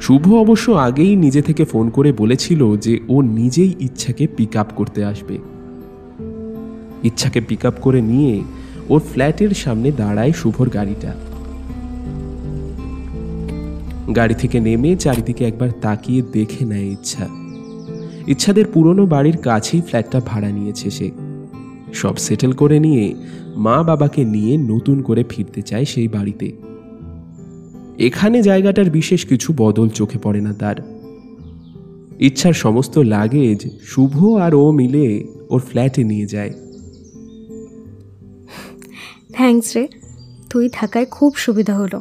শুভ 0.00 0.34
অবশ্য 0.34 0.70
আগেই 0.70 1.16
নিজে 1.16 1.42
থেকে 1.42 1.64
ফোন 1.64 1.90
করে 1.90 2.12
বলেছিল 2.12 2.76
যে 2.76 3.00
ও 3.08 3.22
নিজেই 3.22 3.74
ইচ্ছাকে 3.80 4.26
পিক 4.26 4.56
করতে 4.76 5.04
আসবে। 5.04 5.38
ইচ্ছাকে 7.02 7.40
পিক 7.40 7.66
করে 7.80 8.00
নিয়ে 8.00 8.42
ওর 8.88 9.00
ফ্ল্যাটের 9.00 9.50
সামনে 9.50 9.92
দাঁড়ায় 9.92 10.32
শুভর 10.32 10.68
গাড়িটা। 10.68 11.14
গাড়ি 14.16 14.34
থেকে 14.34 14.60
নেমে 14.60 14.96
চারিদিকে 14.96 15.44
একবার 15.44 15.70
তাকিয়ে 15.80 16.22
দেখে 16.32 16.64
নেয় 16.64 16.86
ইচ্ছা। 16.86 17.28
ইচ্ছাদের 18.26 18.64
পুরনো 18.66 19.06
বাড়ির 19.06 19.36
কাছেই 19.36 19.80
ফ্ল্যাটটা 19.80 20.20
ভাড়া 20.26 20.48
নিয়েছে 20.48 20.90
সে। 20.90 21.27
সব 21.94 22.16
সেটেল 22.16 22.52
করে 22.52 22.80
নিয়ে 22.80 23.14
মা 23.56 23.82
বাবাকে 23.82 24.24
নিয়ে 24.24 24.56
নতুন 24.56 25.02
করে 25.02 25.24
ফিরতে 25.28 25.62
চায় 25.62 25.84
সেই 25.84 26.08
বাড়িতে। 26.08 26.52
এখানে 27.98 28.42
জায়গাটার 28.42 28.90
বিশেষ 28.90 29.26
কিছু 29.26 29.54
বদল 29.56 29.88
চোখে 29.88 30.18
পড়ে 30.18 30.40
না 30.40 30.52
তার। 30.52 30.98
ইচ্ছার 32.18 32.52
সমস্ত 32.52 32.98
লাগেজ 32.98 33.80
শুভ 33.82 34.36
আর 34.36 34.54
ও 34.54 34.70
মিলে 34.70 35.24
ওর 35.50 35.60
ফ্ল্যাটে 35.60 36.04
নিয়ে 36.04 36.26
যায়। 36.26 36.50
থ্যাংকস 39.32 39.76
রে 39.76 39.88
তুই 40.50 40.68
থাকায় 40.68 41.06
খুব 41.06 41.36
সুবিধা 41.36 41.76
হলো। 41.76 42.00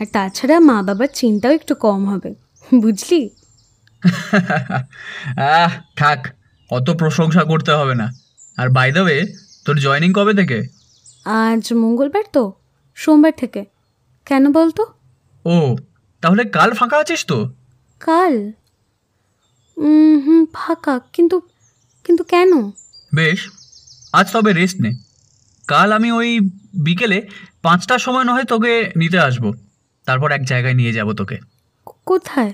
আর 0.00 0.06
তাছাড়া 0.12 0.60
মা 0.60 0.82
বাবার 0.82 1.08
চিন্তাও 1.14 1.52
একটু 1.52 1.74
কম 1.74 2.06
হবে 2.06 2.34
বুঝলি? 2.74 3.30
আহ 5.36 5.70
থাক 5.96 6.26
অত 6.70 6.90
প্রশংসা 6.90 7.44
করতে 7.44 7.72
হবে 7.72 7.94
না। 7.94 8.27
আর 8.58 8.68
বাই 8.68 8.92
দ্য 8.92 9.00
ওয়ে 9.00 9.34
তোর 9.64 9.76
জয়েনিং 9.78 10.12
কবে 10.12 10.34
থেকে? 10.34 10.62
আজ 11.24 11.72
মঙ্গলবার 11.72 12.22
তো 12.32 12.52
সোমবার 12.94 13.32
থেকে। 13.36 13.64
কেন 14.26 14.52
বলতো? 14.52 14.86
ও 15.44 15.76
তাহলে 16.20 16.44
কাল 16.44 16.74
ফাঁকা 16.74 16.98
আছিস 16.98 17.26
তো? 17.26 17.54
কাল? 18.00 18.52
হুম 19.76 20.46
ফাঁকা 20.52 21.00
কিন্তু 21.12 21.40
কিন্তু 22.04 22.24
কেন? 22.24 22.70
বেশ 23.14 23.48
আজ 24.12 24.32
তবে 24.32 24.52
রেস্ট 24.52 24.80
নে। 24.80 24.90
কাল 25.68 25.92
আমি 25.92 26.12
ওই 26.12 26.40
বিকেলে 26.74 27.28
পাঁচটার 27.62 27.98
সময় 27.98 28.24
নয় 28.24 28.44
তোকে 28.44 28.92
নিতে 28.96 29.18
আসব। 29.18 29.52
তারপর 30.06 30.32
এক 30.32 30.44
জায়গায় 30.44 30.74
নিয়ে 30.74 30.92
যাব 30.92 31.12
তোকে। 31.12 31.38
কোথায়? 32.06 32.52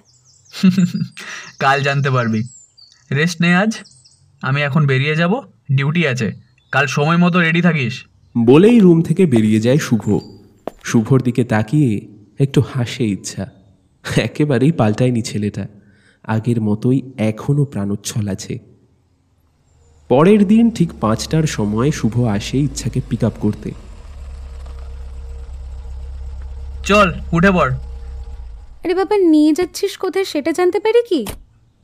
কাল 1.59 1.83
জানতে 1.83 2.11
পারবি। 2.11 2.43
রেস্ট 3.13 3.41
নে 3.41 3.57
আজ 3.57 3.79
আমি 4.43 4.63
এখন 4.63 4.87
বেরিয়ে 4.87 5.17
যাব। 5.17 5.54
ডিউটি 5.73 6.07
আছে। 6.07 6.33
কাল 6.73 6.87
সময় 6.87 7.17
মতো 7.17 7.41
রেডি 7.41 7.63
থাকিস। 7.63 8.05
বলেই 8.47 8.81
রুম 8.81 9.03
থেকে 9.03 9.27
বেরিয়ে 9.27 9.61
যায় 9.61 9.79
শুভ। 9.79 10.21
শুভর 10.85 11.21
দিকে 11.21 11.45
তাকিয়ে 11.45 12.01
একটু 12.39 12.63
হাসে 12.75 13.05
ইচ্ছা। 13.05 13.47
একেবারেই 14.17 14.73
পাল্টায়নি 14.73 15.23
ছেলেটা। 15.23 15.67
আগের 16.25 16.61
মতোই 16.61 17.13
এখনও 17.19 17.65
প্রাণোচ্ছল 17.65 18.29
আছে। 18.29 18.59
পরের 20.09 20.47
দিন 20.47 20.71
ঠিক 20.71 20.91
পাঁচটার 21.01 21.43
সময় 21.43 21.91
শুভ 21.91 22.25
আসে 22.25 22.59
ইচ্ছাকে 22.59 23.01
পিক 23.09 23.25
আপ 23.25 23.33
করতে। 23.41 23.71
চল 26.85 27.13
উঠে 27.33 27.51
পড়। 27.51 27.73
আরে 28.85 28.95
বাবা 28.95 29.17
নিয়ে 29.17 29.53
যাচ্ছিস 29.53 29.97
কোথায় 29.97 30.25
সেটা 30.25 30.53
জানতে 30.53 30.81
পারি 30.81 31.03
কি? 31.09 31.27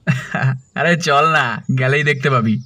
আরে 0.74 0.96
চল 0.96 1.24
না 1.32 1.62
গেলেই 1.78 2.02
দেখতে 2.02 2.30
পাবি। 2.30 2.62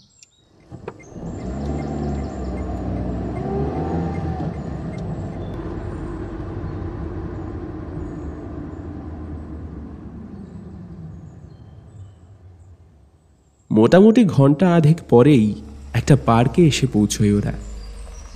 মোটামুটি 13.85 14.25
ঘণ্টা 14.25 14.75
আধেক 14.75 15.01
পরেই 15.09 15.63
একটা 15.95 16.17
পার্কে 16.27 16.67
এসে 16.67 16.87
পৌঁছয় 16.87 17.33
ওরা। 17.33 17.53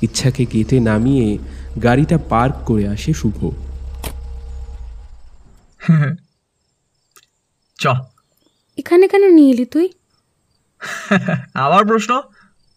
ইচ্ছাকে 0.03 0.45
কেটে 0.45 0.81
নামিয়ে 0.81 1.39
গাড়িটা 1.83 2.19
পার্ক 2.19 2.55
করে 2.65 2.89
আসে 2.89 3.13
শুভ। 3.15 3.51
চ। 7.79 7.87
এখানে 8.79 9.09
কেন 9.09 9.33
নিয়ে 9.33 9.51
এলি 9.51 9.65
তুই? 9.65 9.89
আবার 11.55 11.87
প্রশ্ন? 11.87 12.23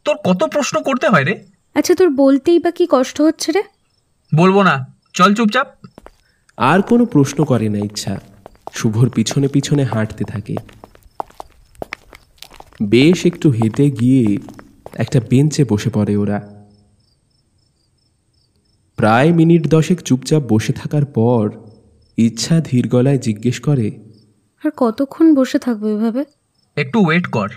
তোর 0.06 0.18
কত 0.18 0.44
প্রশ্ন 0.44 0.82
করতে 0.82 1.08
হয় 1.08 1.24
রে? 1.24 1.44
আচ্ছা 1.76 1.96
তোর 1.96 2.10
বলতেই 2.10 2.60
বা 2.60 2.72
কি 2.72 2.88
কষ্ট 2.90 3.22
হচ্ছে 3.22 3.52
রে? 3.52 3.64
বলব 4.36 4.62
না। 4.62 4.94
চল 5.14 5.36
চুপচাপ। 5.36 5.68
আর 6.58 6.82
কোনো 6.82 7.06
প্রশ্ন 7.06 7.44
করে 7.44 7.70
না 7.70 7.78
ইচ্ছা। 7.78 8.20
শুভর 8.74 9.10
পিছনে 9.10 9.48
পিছনে 9.48 9.84
হাঁটতে 9.84 10.24
থাকে। 10.24 10.56
বেশ 12.82 13.26
একটু 13.26 13.50
হেঁটে 13.50 13.92
গিয়ে 13.92 14.38
একটা 14.94 15.20
বেঞ্চে 15.30 15.64
বসে 15.64 15.90
পড়ে 15.90 16.18
ওরা। 16.18 16.68
প্রায় 18.96 19.32
মিনিট 19.32 19.68
দশেক 19.68 20.02
চুপচাপ 20.02 20.44
বসে 20.54 20.74
থাকার 20.74 21.06
পর 21.06 21.52
ইচ্ছা 22.18 22.60
ধীর 22.60 22.88
গলায় 22.88 23.18
জিজ্ঞেস 23.18 23.60
করে 23.60 23.92
আর 24.66 24.72
কতক্ষণ 24.78 25.36
বসে 25.36 25.60
থাকব 25.60 25.86
এভাবে? 25.86 26.26
একটু 26.76 27.00
ওয়েট 27.00 27.28
কর। 27.28 27.50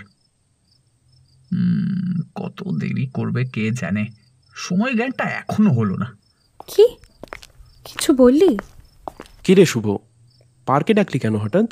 উম, 1.51 2.21
কত 2.35 2.63
দেরি 2.63 3.07
করবে 3.07 3.45
কে 3.45 3.71
জানে। 3.71 4.05
সময় 4.53 4.93
জ্ঞানটা 4.93 5.23
এখনও 5.23 5.73
হলো 5.73 5.97
না। 5.97 6.17
কি? 6.67 6.87
কিছু 7.85 8.13
বললি? 8.13 8.57
কিরে 9.43 9.65
শুভ 9.65 9.95
পার্কে 10.65 10.93
ডাকলি 10.93 11.19
কেন 11.19 11.35
হঠাৎ? 11.35 11.65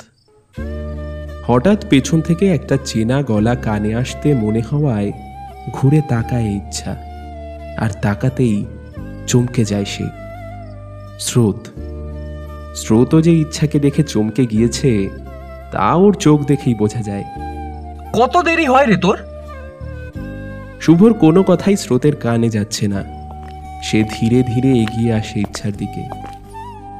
হঠাৎ 1.46 1.84
পেছন 1.90 2.20
থেকে 2.20 2.48
একটা 2.48 2.76
চেনা 2.84 3.22
গলা 3.22 3.54
কানে 3.54 3.94
আসতে 3.94 4.34
মনে 4.34 4.60
হওয়ায় 4.60 5.12
ঘুরে 5.72 6.00
তাকায় 6.08 6.44
ইচ্ছা। 6.44 6.96
আর 7.78 7.90
তাকাতেই 8.02 8.64
চমকে 9.26 9.64
যায় 9.64 9.84
সে। 9.84 10.04
স্রোত। 11.20 11.68
স্রোতও 12.74 13.20
যে 13.20 13.32
ইচ্ছাকে 13.32 13.78
দেখে 13.78 14.02
চমকে 14.02 14.46
গিয়েছে 14.46 15.08
তা 15.72 15.94
ওর 15.94 16.14
চোখ 16.14 16.44
দেখেই 16.44 16.74
বোঝা 16.74 17.02
যায়। 17.02 17.24
কত 18.12 18.42
দেরি 18.42 18.66
হয় 18.66 18.86
রে 18.86 18.96
তোর? 18.96 19.18
শুভর 20.80 21.12
কোনো 21.12 21.42
কথাই 21.42 21.76
স্রোতের 21.76 22.16
কানে 22.16 22.48
যাচ্ছে 22.48 22.88
না। 22.88 23.04
সে 23.82 24.04
ধীরে 24.04 24.42
ধীরে 24.42 24.68
এগিয়ে 24.68 25.12
আসে 25.12 25.40
ইচ্ছার 25.40 25.72
দিকে। 25.72 26.02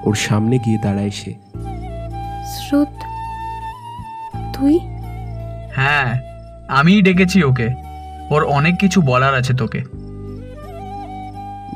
ওর 0.04 0.14
সামনে 0.14 0.58
গিয়ে 0.58 0.78
দাঁড়ায় 0.78 1.10
সে। 1.10 1.34
স্রোত 2.46 2.88
তুই? 4.54 4.80
হ্যাঁ 5.72 6.20
আমিই 6.68 7.02
ডেকেছি 7.02 7.44
ওকে। 7.44 7.68
ওর 8.30 8.44
অনেক 8.44 8.78
কিছু 8.78 9.00
বলার 9.00 9.34
আছে 9.34 9.54
তোকে। 9.54 9.82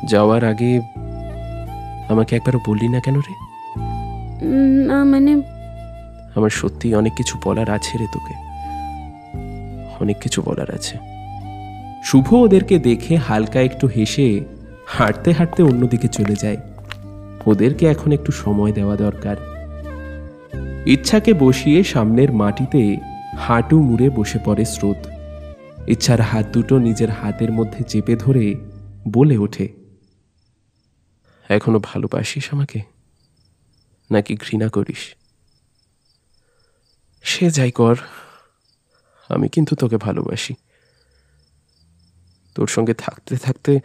যাওয়ার 0.06 0.44
আগে 0.44 0.80
আমাকে 2.08 2.36
একবারও 2.36 2.60
বললি 2.66 2.88
না 2.88 3.00
কেন 3.00 3.16
রে? 3.16 3.34
না 4.86 5.04
মানে 5.04 5.32
আমার 6.34 6.50
সত্যি 6.50 6.94
অনেক 6.94 7.12
কিছু 7.14 7.38
বলার 7.44 7.70
আছে 7.70 7.98
রে 7.98 8.06
তোকে। 8.12 8.34
অনেক 10.00 10.16
কিছু 10.20 10.42
বলার 10.42 10.74
আছে। 10.74 10.98
শুভ 12.04 12.34
ওদেরকে 12.34 12.78
দেখে 12.78 13.16
হালকা 13.16 13.60
একটু 13.60 13.86
হেসে 13.86 14.44
হাঁটতে 14.86 15.32
হাঁটতে 15.32 15.62
অন্যদিকে 15.62 16.08
চলে 16.08 16.34
যায়। 16.34 16.56
ওদেরকে 17.46 17.86
এখন 17.86 18.12
একটু 18.12 18.32
সময় 18.32 18.72
দেওয়া 18.72 18.96
দরকার। 18.96 19.57
ইচ্ছাকে 20.86 21.32
বসিয়ে 21.34 21.84
সামনের 21.84 22.32
মাটিতে 22.32 22.82
হাঁটু 23.38 23.82
মুড়ে 23.82 24.10
বসে 24.10 24.38
পড়ে 24.44 24.64
স্রোত। 24.64 25.00
ইচ্ছার 25.88 26.20
হাত 26.20 26.46
দুটো 26.46 26.78
নিজের 26.78 27.10
হাতের 27.10 27.50
মধ্যে 27.52 27.80
চেপে 27.84 28.16
ধরে 28.16 28.44
বলে 29.12 29.36
ওঠে, 29.38 29.66
এখনও 31.48 31.78
ভালোবাসিস 31.78 32.46
আমাকে? 32.52 32.80
নাকি 34.10 34.32
ঘৃণা 34.34 34.68
করিস? 34.68 35.02
সে 37.24 37.50
যাই 37.50 37.70
কর, 37.70 37.96
আমি 39.28 39.48
কিন্তু 39.48 39.72
তোকে 39.76 39.96
ভালোবাসি। 39.96 40.54
তোর 42.54 42.66
সঙ্গে 42.66 42.94
থাকতে 42.94 43.34
থাকতে 43.36 43.80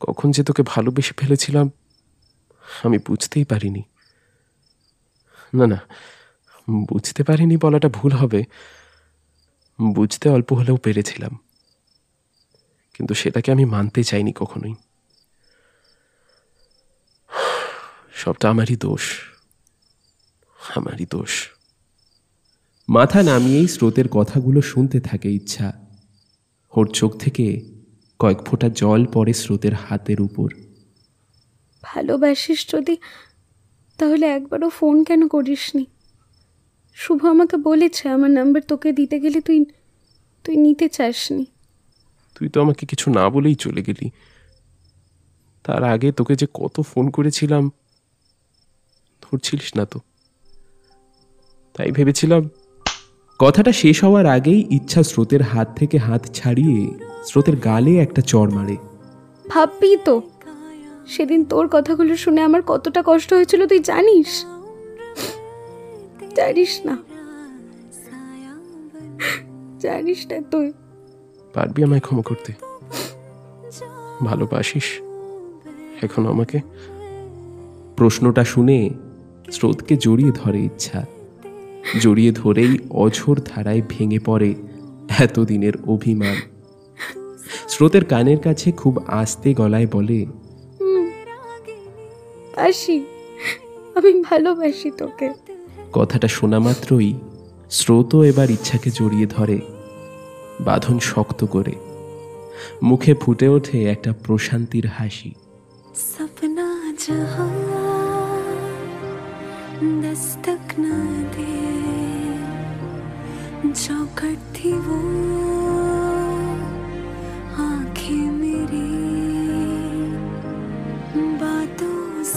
কখন 0.00 0.30
যে 0.30 0.42
তোকে 0.42 0.62
ভালোবেসে 0.66 1.12
ফেলেছিলাম 1.16 1.70
আমি 2.84 2.98
বুঝতেই 3.06 3.44
পারিনি। 3.44 3.82
না 5.54 5.66
না। 5.66 5.80
বুঝতে 6.70 7.24
পারিনি 7.24 7.56
বলাটা 7.56 7.88
ভুল 7.88 8.12
হবে। 8.12 8.44
বুঝতে 9.94 10.28
অল্প 10.28 10.52
হলেও 10.52 10.76
পেরেছিলাম। 10.76 11.38
কিন্তু 12.94 13.14
সেটাকে 13.14 13.52
আমি 13.52 13.64
মানতে 13.64 14.04
চাইনি 14.04 14.32
কখনোই। 14.32 14.74
সবটা 18.12 18.50
আমারই 18.50 18.76
দোষ। 18.76 19.02
আমারই 20.74 21.06
দোষ। 21.10 21.50
মাথা 22.88 23.22
নামিয়েই 23.22 23.68
স্রোতের 23.68 24.08
কথাগুলো 24.08 24.62
শুনতে 24.62 25.00
থাকে 25.00 25.32
ইচ্ছা। 25.32 25.72
ওর 26.76 26.90
চোখ 26.90 27.16
থেকে 27.16 27.64
কয়েক 28.18 28.38
ফোঁটা 28.38 28.68
জল 28.68 29.06
পড়ে 29.06 29.32
স্রোতের 29.32 29.74
হাতের 29.74 30.20
উপর। 30.20 30.50
ভালোবাসিস 31.82 32.74
যদি 32.74 32.96
তাহলে 33.98 34.26
একবারও 34.26 34.68
ফোন 34.68 35.04
কেন 35.04 35.28
করিসনি? 35.28 35.86
শুভ 36.94 37.26
আমাকে 37.26 37.56
বলেছে 37.56 38.08
আমার 38.08 38.30
নাম্বার 38.30 38.62
তোকে 38.68 38.92
দিতে 38.92 39.20
গেলে 39.20 39.40
তুই 39.40 39.64
তুই 40.44 40.56
নিতে 40.56 40.88
চাসনি। 40.88 41.46
তুই 42.34 42.48
তো 42.48 42.60
আমাকে 42.60 42.86
কিছু 42.86 43.10
না 43.10 43.30
বলেই 43.30 43.54
চলে 43.54 43.82
গেলি। 43.82 44.10
তার 45.64 45.84
আগে 45.84 46.12
তোকে 46.12 46.34
যে 46.34 46.46
কত 46.54 46.80
ফোন 46.80 47.10
করেছিলাম 47.10 47.70
ধরছিলিস 49.22 49.76
না 49.76 49.84
তো। 49.84 50.00
তাই 51.74 51.90
ভেবেছিলাম 51.90 52.48
কথাটা 53.38 53.72
শেষ 53.72 54.04
হওয়ার 54.04 54.26
আগেই 54.26 54.64
ইচ্ছা 54.70 55.02
স্রোতের 55.02 55.42
হাত 55.42 55.68
থেকে 55.76 55.98
হাত 55.98 56.26
ছাড়িয়ে 56.34 56.90
স্রোতের 57.24 57.56
গালে 57.56 57.98
একটা 57.98 58.22
চড় 58.22 58.50
মারে। 58.50 58.76
ভাববি 59.48 59.96
তো। 60.04 60.22
সেদিন 61.08 61.44
তোর 61.44 61.68
কথাগুলো 61.70 62.16
শুনে 62.16 62.40
আমার 62.40 62.62
কতটা 62.62 63.02
কষ্ট 63.06 63.34
হয়েছিল, 63.34 63.66
তুই 63.66 63.78
জানিস? 63.78 64.44
জানিস 66.36 66.80
না। 66.84 66.98
জানিস 69.80 70.26
না 70.26 70.40
তুই। 70.50 70.72
পারবি 71.54 71.84
আমায় 71.84 72.00
ক্ষমা 72.00 72.22
করতে? 72.22 72.52
ভালোবাসিস? 74.24 74.84
এখন 76.02 76.26
আমাকে 76.26 76.60
প্রশ্নটা 77.96 78.44
শুনে 78.44 78.90
স্রোতকে 79.52 79.96
জড়িয়ে 79.96 80.32
ধরে 80.34 80.60
ইচ্ছা। 80.60 81.04
জড়িয়ে 82.00 82.32
ধরেই 82.32 82.78
অঝোর 82.90 83.40
ধারায় 83.44 83.82
ভেঙে 83.88 84.18
পড়ে 84.18 84.54
এতদিনের 85.18 85.72
অভিমান। 85.86 86.36
স্রোতের 87.68 88.04
কানের 88.04 88.40
কাছে 88.40 88.72
খুব 88.72 88.98
আস্তে 89.06 89.54
গলায় 89.54 89.86
বলে 89.92 90.26
বাসি 92.57 92.97
আমি 93.95 94.11
ভালোবাসি 94.21 94.89
তোকে 94.97 95.27
কথাটা 95.93 96.27
শোনা 96.27 96.59
মাত্রই 96.59 97.11
স্রোতও 97.69 98.19
এবার 98.23 98.47
ইচ্ছাকে 98.51 98.89
জড়িয়ে 98.91 99.27
ধরে 99.27 99.57
বাঁধন 100.61 100.97
শক্ত 101.01 101.41
করে 101.45 101.73
মুখে 102.83 103.13
ফুটে 103.13 103.47
ওঠে 103.49 103.77
একটা 103.85 104.11
প্রশান্তির 104.23 104.87
হাসি 104.87 105.31
सपना 105.95 106.69
जहां 106.99 107.49
दस्तक 110.01 110.73
न 110.79 110.85
दे 111.33 111.53
चौखट 113.75 114.37
थी 114.55 114.71
वो 114.77 114.97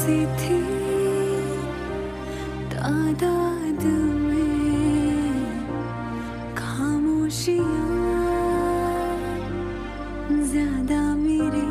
से 0.00 0.16
थी 0.36 0.60
तादाद 2.70 3.82
में 4.22 4.54
खामोशियां 6.56 7.84
ज्यादा 10.52 11.00
मेरी 11.16 11.64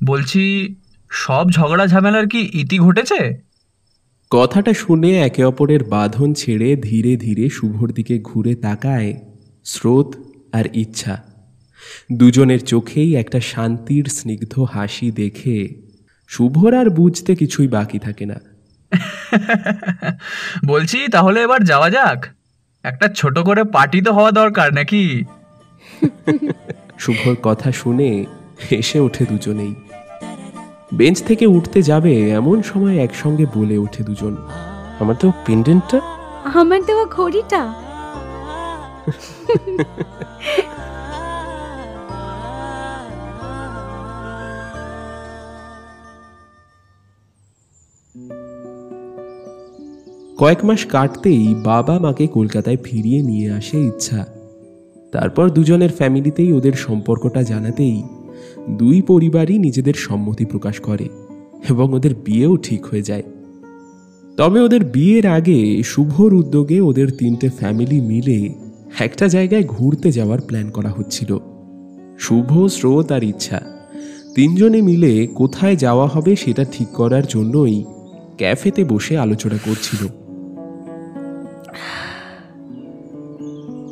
বলছি 0.00 0.44
সব 1.10 1.44
ঝগড়া 1.50 1.84
ঝামেলার 1.86 2.26
কি 2.26 2.40
ইতি 2.60 2.76
ঘটেছে 2.78 3.20
কথাটা 4.30 4.72
শুনে 4.74 5.10
একে 5.18 5.42
অপরের 5.44 5.82
বাঁধন 5.84 6.28
ছেড়ে 6.32 6.68
ধীরে 6.82 7.12
ধীরে 7.16 7.44
শুভর 7.48 7.88
দিকে 7.88 8.14
ঘুরে 8.24 8.52
তাকায় 8.62 9.10
স্রোত 9.66 10.08
আর 10.53 10.65
ইচ্ছা। 10.73 11.23
দুজনের 12.11 12.59
চোখেই 12.59 13.15
একটা 13.15 13.39
শান্তির 13.39 14.05
স্নিগ্ধ 14.05 14.59
হাসি 14.59 15.11
দেখে 15.11 15.69
শুভর 16.27 16.73
আর 16.73 16.89
বুঝতে 16.89 17.35
কিছুই 17.35 17.67
বাকি 17.67 17.99
থাকে 17.99 18.25
না। 18.25 18.39
বলছি 20.65 21.07
তাহলে 21.07 21.41
এবার 21.41 21.63
যাওয়া 21.63 21.89
যাক। 21.89 22.25
একটা 22.83 23.07
ছোট 23.07 23.39
করে 23.39 23.63
পার্টি 23.63 24.01
তো 24.01 24.13
হওয়া 24.13 24.31
দরকার 24.31 24.73
নাকি? 24.73 25.23
শুভর 26.99 27.35
কথা 27.43 27.71
শুনে 27.71 28.25
হেসে 28.71 28.99
ওঠে 28.99 29.25
দুজনেই। 29.25 29.75
বেঞ্চ 30.93 31.23
থেকে 31.23 31.45
উঠতে 31.47 31.81
যাবে 31.81 32.31
এমন 32.31 32.61
সময় 32.61 32.97
একসঙ্গে 32.97 33.45
বলে 33.55 33.77
ওঠে 33.77 34.03
দুজন। 34.03 34.37
আমার 34.99 35.15
তো 35.15 35.31
পেন্ডেন্টটা 35.45 35.99
আমার 36.53 36.85
দেওয়া 36.85 37.05
ঘড়িটা? 37.05 37.90
কয়েক 50.37 50.65
মাস 50.65 50.85
কাটতেই 50.85 51.55
বাবা 51.63 51.99
মাকে 51.99 52.27
কলকাতায় 52.27 52.77
ফিরিয়ে 52.83 53.21
নিয়ে 53.21 53.51
আসে 53.51 53.81
ইচ্ছা। 53.81 54.25
তারপর 55.11 55.49
দুজনের 55.49 55.89
ফ্যামিলিতেই 55.89 56.53
ওদের 56.53 56.73
সম্পর্কটা 56.73 57.43
জানাতেই 57.43 58.03
দুই 58.69 59.01
পরিবারই 59.01 59.57
নিজেদের 59.57 59.93
সম্মতি 59.93 60.45
প্রকাশ 60.45 60.79
করে 60.79 61.09
এবং 61.69 61.93
ওদের 61.93 62.15
বিয়েও 62.15 62.57
ঠিক 62.57 62.85
হয়ে 62.85 63.01
যায়। 63.01 63.23
তবে 64.37 64.61
ওদের 64.61 64.85
বিয়ের 64.85 65.27
আগে 65.27 65.83
শুভর 65.83 66.33
উদ্যোগে 66.33 66.81
ওদের 66.81 67.07
তিনটে 67.17 67.49
ফ্যামিলি 67.49 68.01
মিলে 68.01 68.70
একটা 69.01 69.27
জায়গায় 69.27 69.63
ঘুরতে 69.63 70.11
যাওয়ার 70.11 70.41
প্ল্যান 70.41 70.69
করা 70.69 70.89
হচ্ছিল। 70.89 71.37
শুভ 72.19 72.67
স্রোত 72.67 73.11
আর 73.11 73.23
ইচ্ছা। 73.23 73.61
তিনজনে 74.35 74.81
মিলে 74.81 75.27
কোথায় 75.27 75.75
যাওয়া 75.75 76.07
হবে 76.07 76.35
সেটা 76.35 76.63
ঠিক 76.63 76.87
করার 76.87 77.23
জন্যই 77.25 77.85
ক্যাফেতে 78.37 78.83
বসে 78.83 79.17
আলোচনা 79.17 79.57
করছিল। 79.65 80.07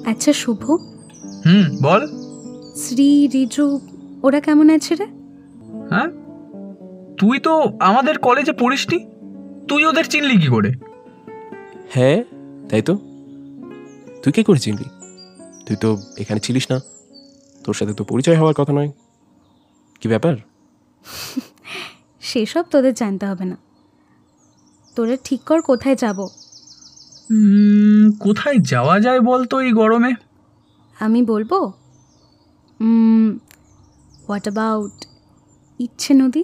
আচ্ছা 0.06 0.34
শুভ। 0.34 0.72
হুম 1.46 1.78
বল। 1.84 2.08
শ্রী 2.76 3.28
রিজু 3.28 3.80
ওরা 4.24 4.40
কেমন 4.40 4.70
আছে 4.70 4.96
রে? 4.96 5.06
হ্যাঁ? 5.90 6.08
তুই 7.18 7.40
তো 7.40 7.62
আমাদের 7.80 8.18
কলেজে 8.18 8.52
পড়িসনি। 8.52 9.00
তুই 9.68 9.86
ওদের 9.86 10.04
চিনলি 10.04 10.38
কি 10.38 10.48
করে? 10.48 10.72
হ্যাঁ 11.90 12.24
তাই 12.70 12.82
তো। 12.82 12.98
তুই 14.24 14.34
কে 14.34 14.44
করে 14.44 14.60
চিনলি? 14.60 14.99
তুই 15.70 15.78
তো 15.78 16.02
এখানে 16.18 16.40
ছিলিস 16.40 16.72
না। 16.72 16.80
তোর 17.64 17.74
সাথে 17.74 17.94
তো 17.94 18.04
পরিচয় 18.04 18.38
হওয়ার 18.38 18.54
কথা 18.54 18.74
নয়। 18.74 18.92
কি 20.02 20.08
ব্যাপার? 20.08 20.36
সেসব 22.22 22.64
তোদের 22.64 22.94
জানতে 22.94 23.26
হবে 23.26 23.46
না। 23.46 23.58
তোরা 24.96 25.18
ঠিক 25.24 25.42
কর 25.42 25.62
কোথায় 25.62 25.96
যাব। 25.96 26.28
কোথায় 28.20 28.58
যাওয়া 28.58 29.00
যায় 29.00 29.20
বলতো 29.20 29.60
এই 29.60 29.72
গরমে? 29.72 30.14
আমি 31.00 31.24
বলব? 31.24 31.54
হোয়াট 34.30 34.42
অ্যাবাউট 34.42 35.06
ইচ্ছে 35.80 36.14
নদী? 36.14 36.44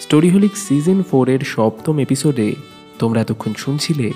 স্টোরিহোলিক 0.00 0.56
সিজন 0.56 1.02
ফোরের 1.02 1.40
সপ্তম 1.40 1.98
এপিসোডে 1.98 2.54
তোমরা 2.98 3.20
এতক্ষণ 3.20 3.54
শুনছিলে 3.54 4.12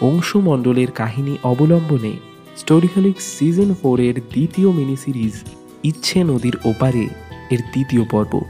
অংশু 0.00 0.40
মণ্ডলের 0.40 0.90
কাহিনী 0.90 1.36
অবলম্বনে 1.42 2.12
স্টোরিহোলিক 2.56 3.20
সিজন 3.20 3.74
ফোরের 3.74 4.14
দ্বিতীয় 4.14 4.70
মিনি 4.70 4.96
সিরিজ 4.96 5.32
ইচ্ছে 5.84 6.24
নদীর 6.24 6.56
ওপারে 6.64 7.08
এর 7.50 7.58
দ্বিতীয় 7.58 8.04
পর্ব। 8.10 8.44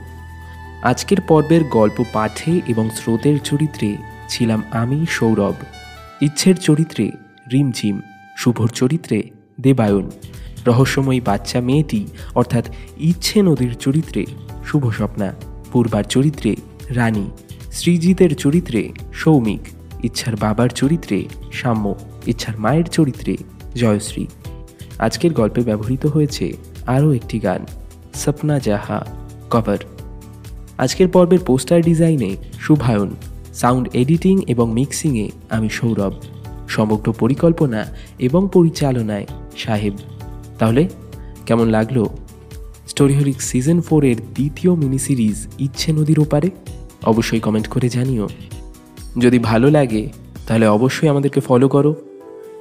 আজকের 0.83 1.21
পর্বের 1.21 1.65
গল্প 1.65 2.05
পাঠে 2.13 2.61
এবং 2.69 2.91
স্রোতের 2.91 3.39
চরিত্রে 3.39 3.97
ছিলাম 4.29 4.63
আমি 4.71 5.07
সৌরভ। 5.11 5.55
ইচ্ছের 6.21 6.57
চরিত্রে 6.57 7.11
রিমঝিম, 7.53 8.01
শুভর 8.37 8.69
চরিত্রে 8.69 9.23
দেবায়ন। 9.61 10.11
রহস্যময়ী 10.67 11.21
বাচ্চা 11.21 11.61
মেয়েটি, 11.61 12.07
অর্থাৎ 12.35 12.75
ইচ্ছে 12.99 13.43
নদীর 13.43 13.75
চরিত্রে 13.75 14.27
শুভ 14.65 14.91
স্বপ্না 14.91 15.35
পূর্বার 15.73 16.05
চরিত্রে 16.05 16.57
রানী 16.89 17.31
শ্রীজিতের 17.73 18.37
চরিত্রে 18.37 18.93
সৌমিক। 19.13 19.61
ইচ্ছার 20.05 20.37
বাবার 20.37 20.69
চরিত্রে 20.69 21.25
সাম্য, 21.53 21.95
ইচ্ছার 22.27 22.59
মায়ের 22.59 22.85
চরিত্রে 22.85 23.37
জয়শ্রী। 23.75 24.27
আজকের 24.99 25.33
গল্পে 25.33 25.61
ব্যবহৃত 25.61 26.07
হয়েছে 26.07 26.53
আরও 26.87 27.13
একটি 27.13 27.39
গান 27.39 27.67
সপনা 28.15 28.59
জাহা, 28.59 29.07
কভার। 29.51 29.79
আজকের 30.79 31.09
পর্বের 31.09 31.39
পোস্টার 31.39 31.83
ডিজাইনে 31.83 32.37
শুভায়ন, 32.61 33.11
সাউন্ড 33.55 33.89
এডিটিং 33.93 34.41
এবং 34.47 34.73
মিক্সিংয়ে 34.73 35.31
আমি 35.51 35.69
সৌরভ। 35.69 36.13
সমগ্র 36.69 37.13
পরিকল্পনা 37.13 37.85
এবং 38.19 38.49
পরিচালনায় 38.53 39.27
সাহেব। 39.57 39.95
তাহলে, 40.59 40.89
কেমন 41.47 41.69
লাগল? 41.69 42.07
স্টোরিহলিক 42.89 43.43
সিজন 43.43 43.81
ফোরের 43.81 44.17
দ্বিতীয় 44.35 44.75
মিনি 44.75 44.99
সিরিজ 44.99 45.47
ইচ্ছে 45.59 45.93
নদীর 45.93 46.21
ওপারে? 46.21 46.51
অবশ্যই 47.05 47.41
কমেন্ট 47.41 47.69
করে 47.69 47.89
জানিও। 47.89 48.29
যদি 49.19 49.39
ভালো 49.39 49.71
লাগে, 49.71 50.09
তাহলে 50.47 50.67
অবশ্যই 50.67 51.09
আমাদেরকে 51.09 51.41
ফলো 51.41 51.69
করো। 51.69 51.95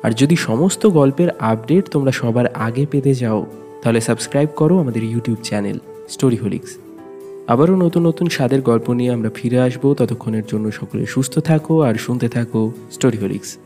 আর 0.04 0.12
যদি 0.12 0.36
সমস্ত 0.36 0.86
গল্পের 0.88 1.30
আপডেট 1.40 1.90
তোমরা 1.90 2.12
সবার 2.12 2.48
আগে 2.48 2.86
পেতে 2.86 3.14
যাও 3.14 3.46
তাহলে 3.84 4.02
সাবস্ক্রাইব 4.02 4.50
করো 4.56 4.80
আমাদের 4.80 5.04
ইউটিউব 5.04 5.38
চ্যানেল 5.44 5.80
স্টোরি 6.10 6.36
হোলিক্স 6.36 6.78
আবারও 7.48 7.76
নতুন 7.76 8.08
নতুন 8.08 8.28
স্বাদের 8.30 8.62
গল্প 8.62 8.90
নিয়ে 8.90 9.12
আমরা 9.12 9.30
ফিরে 9.36 9.60
আসব। 9.60 9.94
ততক্ষণের 9.94 10.44
জন্য 10.48 10.72
সকলে 10.72 11.06
সুস্থ 11.06 11.40
থাকো 11.40 11.82
আর 11.82 11.96
শুনতে 11.96 12.30
থাকো 12.30 12.72
স্টোরিহোলিক্স 12.92 13.58